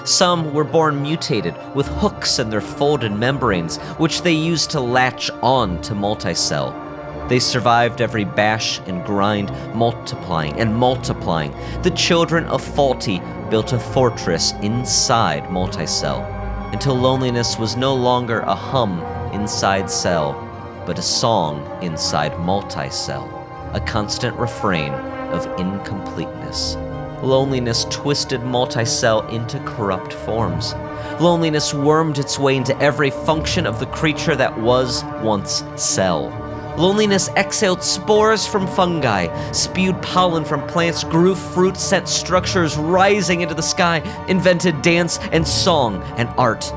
Some 0.03 0.53
were 0.53 0.65
born 0.65 1.01
mutated 1.01 1.55
with 1.73 1.87
hooks 1.87 2.37
in 2.37 2.49
their 2.49 2.61
folded 2.61 3.13
membranes, 3.13 3.77
which 3.97 4.21
they 4.21 4.33
used 4.33 4.69
to 4.71 4.81
latch 4.81 5.31
on 5.41 5.81
to 5.83 5.93
multicell. 5.93 6.84
They 7.27 7.39
survived 7.39 8.01
every 8.01 8.23
bash 8.23 8.79
and 8.85 9.03
grind, 9.03 9.51
multiplying 9.73 10.59
and 10.59 10.75
multiplying. 10.75 11.51
The 11.81 11.91
children 11.91 12.45
of 12.45 12.63
Faulty 12.63 13.21
built 13.49 13.73
a 13.73 13.79
fortress 13.79 14.53
inside 14.61 15.43
Multicell 15.45 16.23
until 16.71 16.95
loneliness 16.95 17.57
was 17.57 17.75
no 17.75 17.95
longer 17.95 18.41
a 18.41 18.53
hum 18.53 19.01
inside 19.33 19.89
Cell, 19.89 20.33
but 20.85 20.99
a 20.99 21.01
song 21.01 21.65
inside 21.81 22.33
Multicell, 22.33 23.27
a 23.73 23.79
constant 23.79 24.35
refrain 24.37 24.93
of 25.31 25.45
incompleteness. 25.59 26.75
Loneliness 27.23 27.85
twisted 27.89 28.41
Multicell 28.41 29.27
into 29.31 29.57
corrupt 29.59 30.13
forms. 30.13 30.73
Loneliness 31.19 31.73
wormed 31.73 32.19
its 32.19 32.37
way 32.37 32.55
into 32.55 32.77
every 32.79 33.09
function 33.09 33.65
of 33.65 33.79
the 33.79 33.87
creature 33.87 34.35
that 34.35 34.55
was 34.59 35.03
once 35.23 35.63
Cell. 35.75 36.44
Loneliness 36.77 37.29
exhaled 37.37 37.81
spores 37.81 38.45
from 38.45 38.67
fungi, 38.67 39.51
spewed 39.51 40.01
pollen 40.01 40.43
from 40.43 40.67
plants, 40.67 41.05
grew 41.05 41.33
fruit, 41.33 41.77
sent 41.77 42.09
structures 42.09 42.75
rising 42.75 43.39
into 43.39 43.55
the 43.55 43.63
sky, 43.63 43.99
invented 44.27 44.81
dance 44.81 45.17
and 45.31 45.47
song 45.47 46.03
and 46.17 46.27
art. 46.37 46.73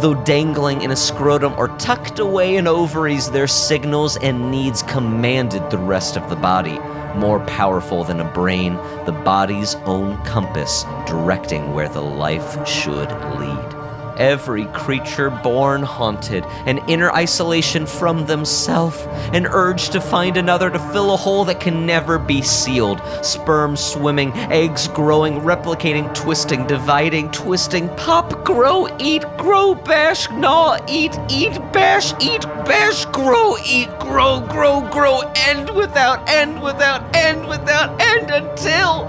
Though 0.00 0.14
dangling 0.14 0.80
in 0.80 0.90
a 0.90 0.96
scrotum 0.96 1.52
or 1.58 1.68
tucked 1.76 2.18
away 2.18 2.56
in 2.56 2.66
ovaries, 2.66 3.30
their 3.30 3.46
signals 3.46 4.16
and 4.16 4.50
needs 4.50 4.82
commanded 4.84 5.70
the 5.70 5.78
rest 5.78 6.16
of 6.16 6.30
the 6.30 6.36
body. 6.36 6.78
More 7.14 7.40
powerful 7.40 8.04
than 8.04 8.20
a 8.20 8.32
brain, 8.32 8.76
the 9.04 9.12
body's 9.12 9.74
own 9.84 10.16
compass 10.24 10.84
directing 11.06 11.74
where 11.74 11.90
the 11.90 12.00
life 12.00 12.66
should 12.66 13.10
lead. 13.38 13.71
Every 14.16 14.66
creature 14.66 15.30
born 15.30 15.82
haunted, 15.82 16.44
an 16.66 16.78
inner 16.88 17.10
isolation 17.10 17.86
from 17.86 18.26
themselves, 18.26 18.98
an 19.32 19.46
urge 19.46 19.90
to 19.90 20.00
find 20.00 20.36
another 20.36 20.70
to 20.70 20.78
fill 20.92 21.14
a 21.14 21.16
hole 21.16 21.44
that 21.46 21.60
can 21.60 21.86
never 21.86 22.18
be 22.18 22.42
sealed. 22.42 23.00
Sperm 23.22 23.76
swimming, 23.76 24.32
eggs 24.34 24.88
growing, 24.88 25.40
replicating, 25.40 26.14
twisting, 26.14 26.66
dividing, 26.66 27.30
twisting, 27.30 27.88
pop, 27.96 28.44
grow, 28.44 28.88
eat, 28.98 29.24
grow, 29.38 29.74
bash, 29.74 30.28
gnaw, 30.30 30.78
eat, 30.88 31.18
eat, 31.30 31.58
bash, 31.72 32.12
eat, 32.20 32.42
bash, 32.66 33.04
grow, 33.06 33.56
eat, 33.64 33.88
grow, 33.98 34.40
grow, 34.40 34.80
grow, 34.90 35.20
end 35.36 35.70
without 35.70 36.28
end 36.28 36.62
without 36.62 37.14
end 37.16 37.48
without 37.48 38.00
end 38.00 38.30
until. 38.30 39.04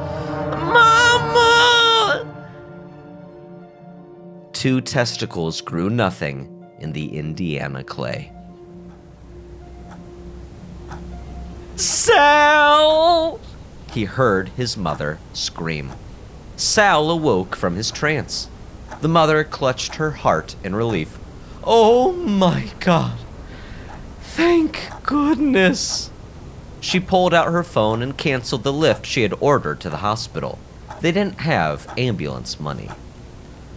Mama! 0.74 2.33
Two 4.64 4.80
testicles 4.80 5.60
grew 5.60 5.90
nothing 5.90 6.70
in 6.80 6.94
the 6.94 7.18
Indiana 7.18 7.84
clay. 7.84 8.32
Sal! 11.76 13.42
He 13.92 14.06
heard 14.06 14.48
his 14.56 14.78
mother 14.78 15.20
scream. 15.34 15.92
Sal 16.56 17.12
awoke 17.12 17.58
from 17.58 17.76
his 17.76 17.92
trance. 17.92 18.48
The 19.02 19.10
mother 19.10 19.44
clutched 19.44 19.96
her 19.96 20.12
heart 20.12 20.56
in 20.64 20.74
relief. 20.74 21.20
Oh 21.66 22.14
my 22.14 22.72
god! 22.80 23.18
Thank 24.22 24.88
goodness! 25.04 26.10
She 26.80 27.02
pulled 27.02 27.34
out 27.34 27.52
her 27.52 27.66
phone 27.66 28.02
and 28.02 28.18
canceled 28.18 28.64
the 28.64 28.72
Lyft 28.72 29.04
she 29.04 29.24
had 29.24 29.34
ordered 29.42 29.82
to 29.82 29.90
the 29.90 29.98
hospital. 29.98 30.58
They 31.02 31.12
didn't 31.12 31.42
have 31.42 31.94
ambulance 31.98 32.62
money. 32.62 32.90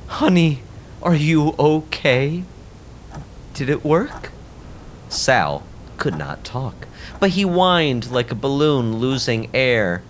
Honey, 0.07 0.61
are 1.07 1.15
you 1.15 1.55
okay? 1.57 2.43
Did 3.55 3.71
it 3.71 3.85
work? 3.85 4.33
Sal 5.09 5.63
could 5.99 6.19
not 6.19 6.43
talk, 6.43 6.89
but 7.21 7.31
he 7.31 7.43
whined 7.43 8.11
like 8.11 8.33
a 8.33 8.35
balloon 8.35 8.97
losing 8.97 9.49
air. 9.55 10.03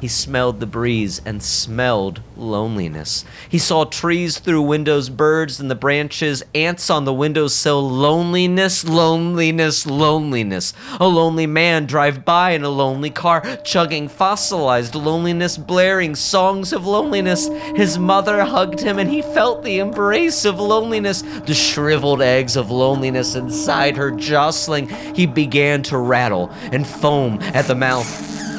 He 0.00 0.08
smelled 0.08 0.60
the 0.60 0.66
breeze 0.66 1.20
and 1.24 1.42
smelled 1.42 2.22
loneliness. 2.36 3.24
He 3.48 3.58
saw 3.58 3.84
trees 3.84 4.38
through 4.38 4.62
windows, 4.62 5.10
birds 5.10 5.58
in 5.58 5.68
the 5.68 5.74
branches, 5.74 6.44
ants 6.54 6.88
on 6.88 7.04
the 7.04 7.12
windowsill. 7.12 7.88
Loneliness, 7.88 8.84
loneliness, 8.84 9.86
loneliness. 9.86 10.72
A 11.00 11.08
lonely 11.08 11.46
man 11.46 11.86
drive 11.86 12.24
by 12.24 12.52
in 12.52 12.62
a 12.62 12.68
lonely 12.68 13.10
car, 13.10 13.40
chugging 13.64 14.08
fossilized 14.08 14.94
loneliness, 14.94 15.58
blaring 15.58 16.14
songs 16.14 16.72
of 16.72 16.86
loneliness. 16.86 17.48
His 17.74 17.98
mother 17.98 18.44
hugged 18.44 18.80
him 18.80 18.98
and 18.98 19.10
he 19.10 19.22
felt 19.22 19.64
the 19.64 19.80
embrace 19.80 20.44
of 20.44 20.60
loneliness, 20.60 21.22
the 21.22 21.54
shriveled 21.54 22.22
eggs 22.22 22.56
of 22.56 22.70
loneliness 22.70 23.34
inside 23.34 23.96
her 23.96 24.12
jostling. 24.12 24.88
He 25.14 25.26
began 25.26 25.82
to 25.84 25.98
rattle 25.98 26.50
and 26.72 26.86
foam 26.86 27.38
at 27.42 27.66
the 27.66 27.74
mouth. 27.74 28.06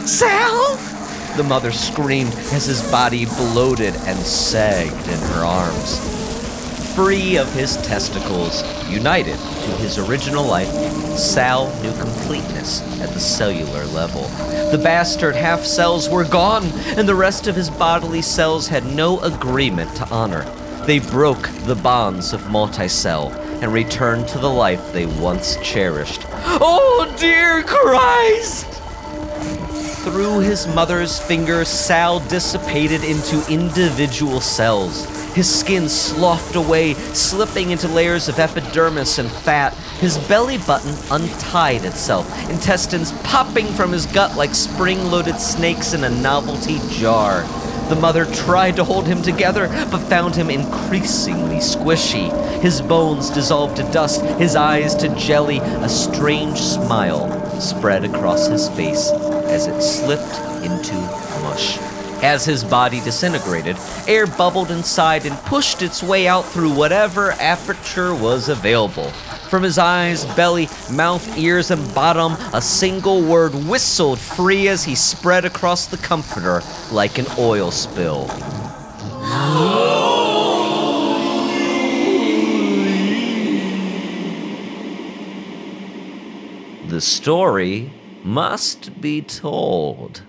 Sal! 0.08 0.89
The 1.40 1.44
mother 1.46 1.72
screamed 1.72 2.34
as 2.52 2.66
his 2.66 2.82
body 2.92 3.24
bloated 3.24 3.96
and 3.96 4.20
sagged 4.20 5.08
in 5.08 5.20
her 5.32 5.46
arms. 5.46 5.98
Free 6.94 7.38
of 7.38 7.50
his 7.54 7.78
testicles, 7.78 8.62
united 8.90 9.38
to 9.38 9.72
his 9.78 9.98
original 9.98 10.46
life, 10.46 10.68
Sal 11.18 11.74
knew 11.82 11.94
completeness 11.94 12.82
at 13.00 13.14
the 13.14 13.22
cellular 13.22 13.86
level. 13.86 14.24
The 14.72 14.82
bastard 14.84 15.34
half 15.34 15.64
cells 15.64 16.10
were 16.10 16.26
gone, 16.26 16.66
and 16.98 17.08
the 17.08 17.16
rest 17.16 17.48
of 17.48 17.56
his 17.56 17.70
bodily 17.70 18.22
cells 18.22 18.68
had 18.68 18.86
no 18.86 19.22
agreement 19.22 19.96
to 19.96 20.10
honor. 20.10 20.44
They 20.86 21.00
broke 21.00 21.48
the 21.64 21.80
bonds 21.82 22.34
of 22.34 22.42
multicell 22.50 23.32
and 23.62 23.72
returned 23.72 24.28
to 24.28 24.40
the 24.40 24.50
life 24.50 24.92
they 24.92 25.06
once 25.06 25.56
cherished. 25.64 26.26
Oh, 26.34 27.16
dear 27.18 27.64
Christ! 27.64 28.80
Through 30.04 30.40
his 30.40 30.66
mother's 30.66 31.20
fingers, 31.20 31.68
Sal 31.68 32.22
dissipated 32.22 33.04
into 33.04 33.46
individual 33.52 34.40
cells. 34.40 35.06
His 35.34 35.54
skin 35.54 35.90
sloughed 35.90 36.56
away, 36.56 36.94
slipping 36.94 37.72
into 37.72 37.90
layers 37.90 38.30
of 38.30 38.40
epidermis 38.40 39.20
and 39.20 39.30
fat. 39.30 39.74
His 40.00 40.18
belly 40.18 40.58
button 40.60 40.96
untied 41.12 41.84
itself, 41.84 42.26
intestines 42.50 43.12
popping 43.24 43.68
from 43.68 43.92
his 43.92 44.06
gut 44.06 44.38
like 44.38 44.56
spring 44.56 45.12
loaded 45.12 45.38
snakes 45.38 45.94
in 45.94 46.06
a 46.06 46.10
novelty 46.10 46.80
jar. 46.92 47.42
The 47.90 47.98
mother 48.00 48.24
tried 48.26 48.78
to 48.78 48.86
hold 48.86 49.06
him 49.06 49.22
together, 49.22 49.68
but 49.92 50.00
found 50.08 50.34
him 50.34 50.50
increasingly 50.50 51.58
squishy. 51.58 52.32
His 52.62 52.82
bones 52.82 53.30
dissolved 53.30 53.76
to 53.78 53.92
dust, 53.92 54.24
his 54.38 54.56
eyes 54.56 54.96
to 54.96 55.14
jelly, 55.16 55.58
a 55.60 55.90
strange 55.90 56.58
smile 56.58 57.60
spread 57.60 58.06
across 58.06 58.48
his 58.48 58.70
face 58.70 59.12
as 59.50 59.68
it 59.68 59.82
slipped 59.82 60.38
into 60.64 60.94
mush. 61.42 61.80
As 62.22 62.46
his 62.46 62.64
body 62.64 63.00
disintegrated, 63.02 63.78
air 64.08 64.28
bubbled 64.28 64.72
inside 64.72 65.26
and 65.26 65.36
pushed 65.46 65.82
its 65.82 66.04
way 66.04 66.28
out 66.28 66.46
through 66.46 66.74
whatever 66.74 67.32
aperture 67.34 68.14
was 68.14 68.50
available. 68.50 69.10
From 69.50 69.64
his 69.64 69.78
eyes, 69.78 70.26
belly, 70.36 70.68
mouth, 70.92 71.38
ears, 71.38 71.72
and 71.72 71.96
bottom, 71.96 72.34
a 72.54 72.62
single 72.62 73.24
word 73.24 73.56
whistled 73.56 74.20
free 74.20 74.68
as 74.68 74.84
he 74.84 74.96
spread 74.96 75.46
across 75.46 75.88
the 75.88 75.98
comforter 75.98 76.62
like 76.92 77.18
an 77.18 77.26
oil 77.40 77.72
spill. 77.72 78.28
The 86.88 87.02
story 87.02 87.92
must 88.24 89.00
be 89.02 89.22
told. 89.22 90.22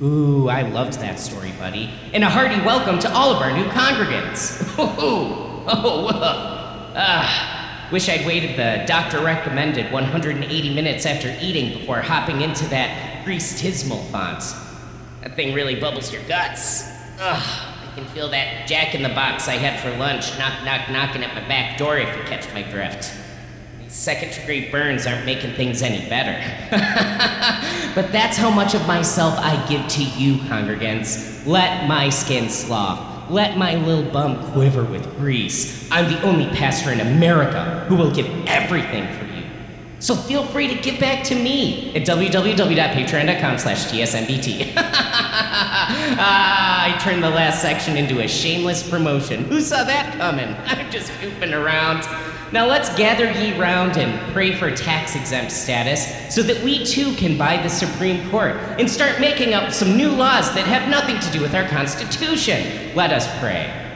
Ooh, 0.00 0.48
I 0.48 0.62
loved 0.62 1.00
that 1.00 1.18
story, 1.18 1.50
buddy. 1.58 1.90
And 2.14 2.22
a 2.22 2.30
hearty 2.30 2.54
welcome 2.62 3.00
to 3.00 3.12
all 3.12 3.32
of 3.34 3.42
our 3.42 3.52
new 3.52 3.64
congregants. 3.64 4.64
Oh, 4.80 5.64
oh, 5.66 6.02
woof. 6.04 6.14
Ah, 7.00 7.88
wish 7.92 8.08
I'd 8.08 8.24
waited 8.24 8.56
the 8.56 8.84
doctor 8.86 9.20
recommended 9.22 9.92
180 9.92 10.74
minutes 10.74 11.04
after 11.04 11.36
eating 11.42 11.80
before 11.80 12.00
hopping 12.00 12.40
into 12.42 12.64
that 12.68 13.24
greased 13.24 13.62
tismal 13.62 14.02
font. 14.10 14.40
That 15.22 15.34
thing 15.34 15.52
really 15.52 15.78
bubbles 15.78 16.12
your 16.12 16.22
guts. 16.22 16.88
Ugh, 17.20 17.67
can 17.98 18.06
feel 18.10 18.28
that 18.28 18.68
jack 18.68 18.94
in 18.94 19.02
the 19.02 19.08
box 19.08 19.48
I 19.48 19.54
had 19.54 19.80
for 19.80 19.90
lunch 19.98 20.38
knock, 20.38 20.64
knock, 20.64 20.88
knocking 20.88 21.24
at 21.24 21.34
my 21.34 21.46
back 21.48 21.76
door 21.78 21.98
if 21.98 22.16
you 22.16 22.22
catch 22.24 22.52
my 22.54 22.62
drift. 22.62 23.12
These 23.80 23.92
second 23.92 24.32
degree 24.32 24.70
burns 24.70 25.04
aren't 25.04 25.26
making 25.26 25.54
things 25.54 25.82
any 25.82 26.08
better. 26.08 26.38
but 27.96 28.12
that's 28.12 28.36
how 28.36 28.50
much 28.50 28.74
of 28.74 28.86
myself 28.86 29.34
I 29.38 29.66
give 29.68 29.88
to 29.88 30.04
you, 30.04 30.36
congregants. 30.36 31.44
Let 31.44 31.88
my 31.88 32.08
skin 32.08 32.48
slough. 32.48 33.28
Let 33.30 33.58
my 33.58 33.74
little 33.74 34.08
bum 34.10 34.52
quiver 34.52 34.84
with 34.84 35.04
grease. 35.16 35.90
I'm 35.90 36.08
the 36.08 36.22
only 36.22 36.46
pastor 36.46 36.92
in 36.92 37.00
America 37.00 37.84
who 37.88 37.96
will 37.96 38.12
give 38.12 38.28
everything 38.46 39.12
for. 39.12 39.27
So 40.00 40.14
feel 40.14 40.44
free 40.46 40.68
to 40.68 40.80
give 40.80 41.00
back 41.00 41.24
to 41.24 41.34
me 41.34 41.94
at 41.96 42.06
www.patreon.com 42.06 43.58
slash 43.58 43.86
tsmbt. 43.86 44.72
ah, 46.20 46.84
I 46.84 46.98
turned 46.98 47.22
the 47.22 47.30
last 47.30 47.60
section 47.60 47.96
into 47.96 48.20
a 48.20 48.28
shameless 48.28 48.88
promotion. 48.88 49.44
Who 49.44 49.60
saw 49.60 49.82
that 49.84 50.16
coming? 50.16 50.54
I'm 50.66 50.90
just 50.90 51.10
goofing 51.12 51.52
around. 51.52 52.04
Now 52.52 52.66
let's 52.66 52.94
gather 52.96 53.30
ye 53.30 53.58
round 53.58 53.98
and 53.98 54.32
pray 54.32 54.54
for 54.54 54.74
tax 54.74 55.14
exempt 55.16 55.52
status 55.52 56.34
so 56.34 56.42
that 56.42 56.62
we 56.62 56.84
too 56.84 57.14
can 57.16 57.36
buy 57.36 57.60
the 57.60 57.68
Supreme 57.68 58.30
Court 58.30 58.54
and 58.78 58.88
start 58.88 59.20
making 59.20 59.52
up 59.52 59.72
some 59.72 59.96
new 59.96 60.10
laws 60.10 60.54
that 60.54 60.66
have 60.66 60.88
nothing 60.88 61.18
to 61.20 61.30
do 61.30 61.42
with 61.42 61.54
our 61.54 61.68
Constitution. 61.68 62.94
Let 62.94 63.12
us 63.12 63.28
pray. 63.40 63.87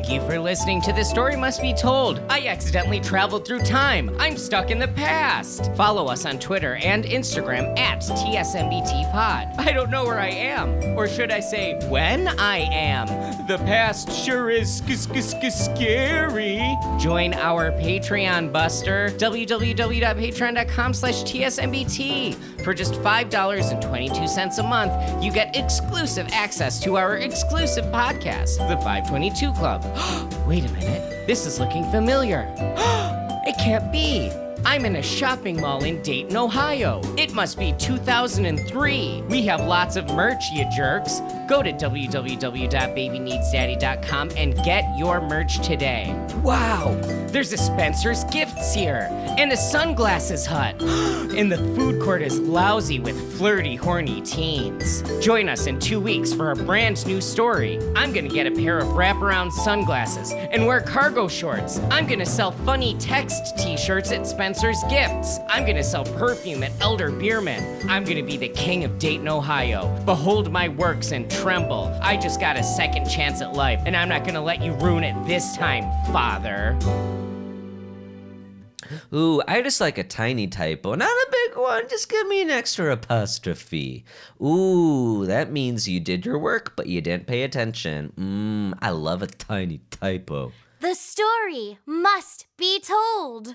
Thank 0.00 0.12
you 0.14 0.26
for 0.26 0.38
listening 0.38 0.80
to 0.82 0.94
The 0.94 1.04
Story 1.04 1.36
Must 1.36 1.60
Be 1.60 1.74
Told. 1.74 2.22
I 2.30 2.46
accidentally 2.46 3.00
traveled 3.00 3.46
through 3.46 3.58
time. 3.58 4.16
I'm 4.18 4.38
stuck 4.38 4.70
in 4.70 4.78
the 4.78 4.88
past. 4.88 5.70
Follow 5.74 6.06
us 6.06 6.24
on 6.24 6.38
Twitter 6.38 6.76
and 6.76 7.04
Instagram 7.04 7.78
at 7.78 8.00
TSMBTPod. 8.00 9.58
I 9.60 9.72
don't 9.72 9.90
know 9.90 10.06
where 10.06 10.18
I 10.18 10.30
am. 10.30 10.96
Or 10.96 11.06
should 11.06 11.30
I 11.30 11.40
say, 11.40 11.78
when 11.90 12.28
I 12.28 12.60
am. 12.72 13.08
The 13.46 13.58
past 13.58 14.10
sure 14.10 14.48
is 14.48 14.76
sk- 14.78 15.50
scary. 15.50 16.78
Join 16.98 17.34
our 17.34 17.70
Patreon 17.72 18.52
buster, 18.52 19.10
www.patreon.com 19.18 20.94
slash 20.94 21.24
TSMBT. 21.24 22.62
For 22.64 22.72
just 22.72 22.94
$5.22 22.94 24.58
a 24.58 24.62
month, 24.62 25.22
you 25.22 25.30
get 25.30 25.56
exclusive 25.56 26.26
access 26.32 26.80
to 26.80 26.96
our 26.96 27.16
exclusive 27.18 27.84
podcast, 27.86 28.56
The 28.68 28.76
522 28.76 29.52
Club. 29.52 29.89
Wait 30.46 30.64
a 30.64 30.72
minute, 30.72 31.26
this 31.26 31.46
is 31.46 31.60
looking 31.60 31.84
familiar. 31.90 32.52
it 33.46 33.56
can't 33.58 33.90
be. 33.92 34.30
I'm 34.64 34.84
in 34.84 34.96
a 34.96 35.02
shopping 35.02 35.60
mall 35.60 35.84
in 35.84 36.02
Dayton, 36.02 36.36
Ohio. 36.36 37.00
It 37.16 37.32
must 37.32 37.56
be 37.58 37.72
2003. 37.78 39.22
We 39.28 39.46
have 39.46 39.60
lots 39.60 39.94
of 39.96 40.08
merch, 40.10 40.42
you 40.52 40.66
jerks. 40.76 41.20
Go 41.48 41.62
to 41.62 41.72
www.babyneedsdaddy.com 41.72 44.30
and 44.36 44.54
get 44.64 44.84
your 44.96 45.20
merch 45.20 45.66
today. 45.66 46.14
Wow, 46.42 46.98
there's 47.28 47.52
a 47.52 47.56
Spencer's 47.56 48.24
Gifts 48.24 48.74
here 48.74 49.08
and 49.38 49.52
a 49.52 49.56
sunglasses 49.56 50.44
hut. 50.46 50.74
and 50.82 51.50
the 51.50 51.58
food 51.74 52.02
court 52.02 52.20
is 52.22 52.38
lousy 52.38 53.00
with 53.00 53.38
flirty, 53.38 53.76
horny 53.76 54.20
teens. 54.20 55.02
Join 55.24 55.48
us 55.48 55.66
in 55.66 55.80
two 55.80 56.00
weeks 56.00 56.32
for 56.32 56.50
a 56.50 56.56
brand 56.56 57.06
new 57.06 57.20
story. 57.20 57.78
I'm 57.96 58.12
gonna 58.12 58.28
get 58.28 58.46
a 58.46 58.50
pair 58.50 58.78
of 58.78 58.88
wraparound 58.88 59.52
sunglasses 59.52 60.32
and 60.32 60.66
wear 60.66 60.80
cargo 60.80 61.28
shorts. 61.28 61.78
I'm 61.90 62.06
gonna 62.06 62.26
sell 62.26 62.52
funny 62.52 62.94
text 62.98 63.58
t 63.58 63.76
shirts 63.76 64.12
at 64.12 64.26
Spencer's 64.50 64.82
Gifts. 64.90 65.38
I'm 65.48 65.64
gonna 65.64 65.84
sell 65.84 66.02
perfume 66.02 66.64
at 66.64 66.72
Elder 66.80 67.08
Beerman. 67.08 67.88
I'm 67.88 68.02
gonna 68.02 68.24
be 68.24 68.36
the 68.36 68.48
king 68.48 68.82
of 68.82 68.98
Dayton, 68.98 69.28
Ohio. 69.28 69.96
Behold 70.04 70.50
my 70.50 70.66
works 70.66 71.12
and 71.12 71.30
tremble. 71.30 71.96
I 72.02 72.16
just 72.16 72.40
got 72.40 72.56
a 72.56 72.64
second 72.64 73.08
chance 73.08 73.42
at 73.42 73.52
life, 73.52 73.80
and 73.86 73.96
I'm 73.96 74.08
not 74.08 74.24
gonna 74.24 74.42
let 74.42 74.60
you 74.60 74.72
ruin 74.72 75.04
it 75.04 75.14
this 75.24 75.56
time, 75.56 75.84
Father. 76.12 76.76
Ooh, 79.14 79.40
I 79.46 79.62
just 79.62 79.80
like 79.80 79.98
a 79.98 80.02
tiny 80.02 80.48
typo, 80.48 80.96
not 80.96 81.08
a 81.08 81.28
big 81.30 81.56
one. 81.56 81.88
Just 81.88 82.08
give 82.08 82.26
me 82.26 82.42
an 82.42 82.50
extra 82.50 82.90
apostrophe. 82.90 84.04
Ooh, 84.42 85.26
that 85.26 85.52
means 85.52 85.88
you 85.88 86.00
did 86.00 86.26
your 86.26 86.40
work, 86.40 86.74
but 86.74 86.88
you 86.88 87.00
didn't 87.00 87.28
pay 87.28 87.44
attention. 87.44 88.12
Mmm, 88.18 88.76
I 88.82 88.90
love 88.90 89.22
a 89.22 89.28
tiny 89.28 89.82
typo. 89.92 90.50
The 90.80 90.94
story 90.94 91.78
must 91.86 92.46
be 92.56 92.80
told. 92.80 93.54